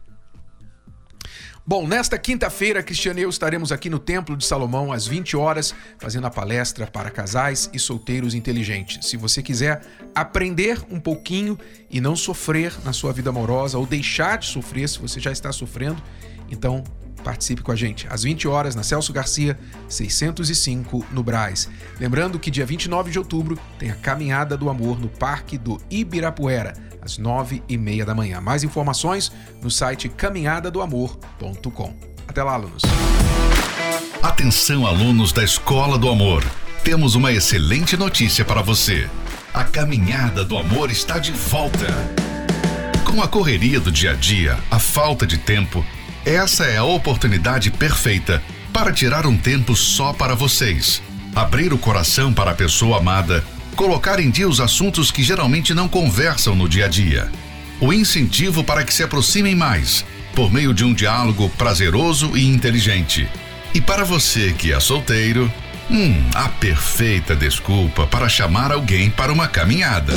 Bom, 1.72 1.88
nesta 1.88 2.18
quinta-feira, 2.18 2.84
Cristiane 2.84 3.22
e 3.22 3.24
eu 3.24 3.30
estaremos 3.30 3.72
aqui 3.72 3.90
no 3.90 3.98
Templo 3.98 4.36
de 4.36 4.46
Salomão 4.46 4.92
às 4.92 5.08
20 5.08 5.38
horas, 5.38 5.74
fazendo 5.98 6.28
a 6.28 6.30
palestra 6.30 6.86
para 6.86 7.10
casais 7.10 7.70
e 7.72 7.80
solteiros 7.80 8.36
inteligentes. 8.36 9.08
Se 9.08 9.16
você 9.16 9.42
quiser 9.42 9.82
aprender 10.14 10.84
um 10.92 11.00
pouquinho 11.00 11.58
e 11.90 12.02
não 12.02 12.14
sofrer 12.14 12.74
na 12.84 12.92
sua 12.92 13.14
vida 13.14 13.30
amorosa 13.30 13.78
ou 13.78 13.86
deixar 13.86 14.38
de 14.38 14.48
sofrer 14.48 14.90
se 14.90 15.00
você 15.00 15.18
já 15.18 15.32
está 15.32 15.50
sofrendo, 15.54 16.04
então 16.50 16.84
Participe 17.24 17.62
com 17.62 17.72
a 17.72 17.76
gente 17.76 18.08
às 18.10 18.24
20 18.24 18.48
horas 18.48 18.76
na 18.76 18.84
Celso 18.84 19.14
Garcia, 19.14 19.58
605 19.88 21.06
no 21.12 21.24
Braz. 21.24 21.70
Lembrando 22.00 22.40
que 22.40 22.50
dia 22.50 22.66
29 22.66 23.12
de 23.12 23.20
outubro 23.20 23.60
tem 23.78 23.92
a 23.92 23.96
Caminhada 23.96 24.58
do 24.58 24.70
Amor 24.70 25.00
no 25.00 25.08
Parque 25.08 25.58
do 25.58 25.80
Ibirapuera, 25.90 26.74
às 27.02 27.18
9 27.18 27.64
e 27.68 27.78
meia 27.78 28.06
da 28.06 28.14
manhã. 28.14 28.40
Mais 28.40 28.64
informações 28.64 29.32
no 29.62 29.70
site 29.72 30.08
caminhadadoamor.com. 30.10 31.94
Até 32.28 32.44
lá, 32.44 32.54
alunos. 32.54 32.84
Atenção, 34.22 34.86
alunos 34.86 35.34
da 35.34 35.44
Escola 35.44 35.98
do 35.98 36.08
Amor. 36.08 36.44
Temos 36.84 37.16
uma 37.16 37.32
excelente 37.32 37.98
notícia 37.98 38.46
para 38.46 38.62
você. 38.62 39.10
A 39.54 39.64
Caminhada 39.64 40.46
do 40.46 40.58
Amor 40.58 40.90
está 40.90 41.20
de 41.20 41.32
volta. 41.32 41.88
Com 43.04 43.22
a 43.22 43.28
correria 43.28 43.80
do 43.80 43.92
dia 43.92 44.12
a 44.12 44.14
dia, 44.14 44.58
a 44.70 44.80
falta 44.80 45.28
de 45.28 45.38
tempo, 45.38 45.86
essa 46.26 46.66
é 46.66 46.78
a 46.78 46.84
oportunidade 46.84 47.70
perfeita 47.70 48.42
para 48.72 48.94
tirar 48.94 49.26
um 49.26 49.36
tempo 49.36 49.76
só 49.76 50.14
para 50.14 50.36
vocês. 50.36 51.02
Abrir 51.36 51.74
o 51.74 51.78
coração 51.78 52.34
para 52.34 52.52
a 52.52 52.56
pessoa 52.56 53.00
amada, 53.00 53.44
colocar 53.76 54.20
em 54.20 54.30
dia 54.30 54.48
os 54.48 54.60
assuntos 54.60 55.12
que 55.12 55.24
geralmente 55.24 55.74
não 55.74 55.88
conversam 55.88 56.56
no 56.56 56.68
dia 56.68 56.86
a 56.86 56.88
dia. 56.88 57.32
O 57.80 57.92
incentivo 57.92 58.64
para 58.64 58.84
que 58.84 58.94
se 58.94 59.04
aproximem 59.04 59.56
mais, 59.56 60.06
por 60.36 60.52
meio 60.52 60.74
de 60.74 60.84
um 60.84 60.94
diálogo 60.94 61.50
prazeroso 61.58 62.38
e 62.38 62.48
inteligente. 62.48 63.28
E 63.74 63.82
para 63.82 64.04
você 64.04 64.54
que 64.54 64.72
é 64.72 64.80
solteiro, 64.80 65.52
hum, 65.90 66.14
a 66.36 66.50
perfeita 66.50 67.36
desculpa 67.36 68.06
para 68.08 68.30
chamar 68.30 68.72
alguém 68.72 69.10
para 69.10 69.34
uma 69.34 69.48
caminhada. 69.48 70.14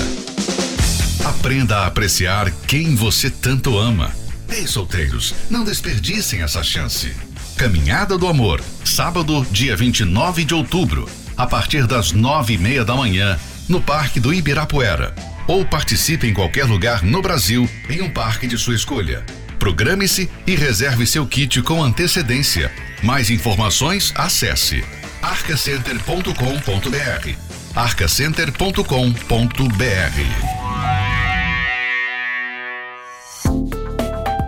Aprenda 1.25 1.79
a 1.79 1.87
apreciar 1.87 2.51
quem 2.67 2.95
você 2.95 3.31
tanto 3.31 3.79
ama 3.79 4.13
Ei, 4.49 4.67
solteiros, 4.69 5.35
não 5.51 5.65
desperdicem 5.65 6.43
essa 6.43 6.63
chance. 6.63 7.13
Caminhada 7.57 8.17
do 8.17 8.29
Amor, 8.29 8.63
sábado, 8.85 9.45
dia 9.51 9.77
29 9.77 10.45
de 10.45 10.55
outubro, 10.55 11.09
a 11.37 11.47
partir 11.47 11.87
das 11.87 12.13
nove 12.13 12.55
e 12.55 12.59
meia 12.59 12.85
da 12.85 12.95
manhã, 12.95 13.39
no 13.69 13.81
Parque 13.81 14.21
do 14.21 14.33
Ibirapuera. 14.33 15.15
Ou 15.47 15.65
participe 15.65 16.27
em 16.27 16.35
qualquer 16.35 16.65
lugar 16.65 17.03
no 17.03 17.21
Brasil, 17.21 17.69
em 17.89 18.01
um 18.01 18.11
parque 18.11 18.47
de 18.47 18.57
sua 18.57 18.75
escolha. 18.75 19.25
Programe-se 19.59 20.31
e 20.47 20.55
reserve 20.55 21.07
seu 21.07 21.27
kit 21.27 21.61
com 21.63 21.83
antecedência. 21.83 22.71
Mais 23.03 23.31
informações, 23.31 24.13
acesse 24.15 24.85
arcacenter.com.br. 25.23 27.29
arcacenter.com.br 27.75 30.64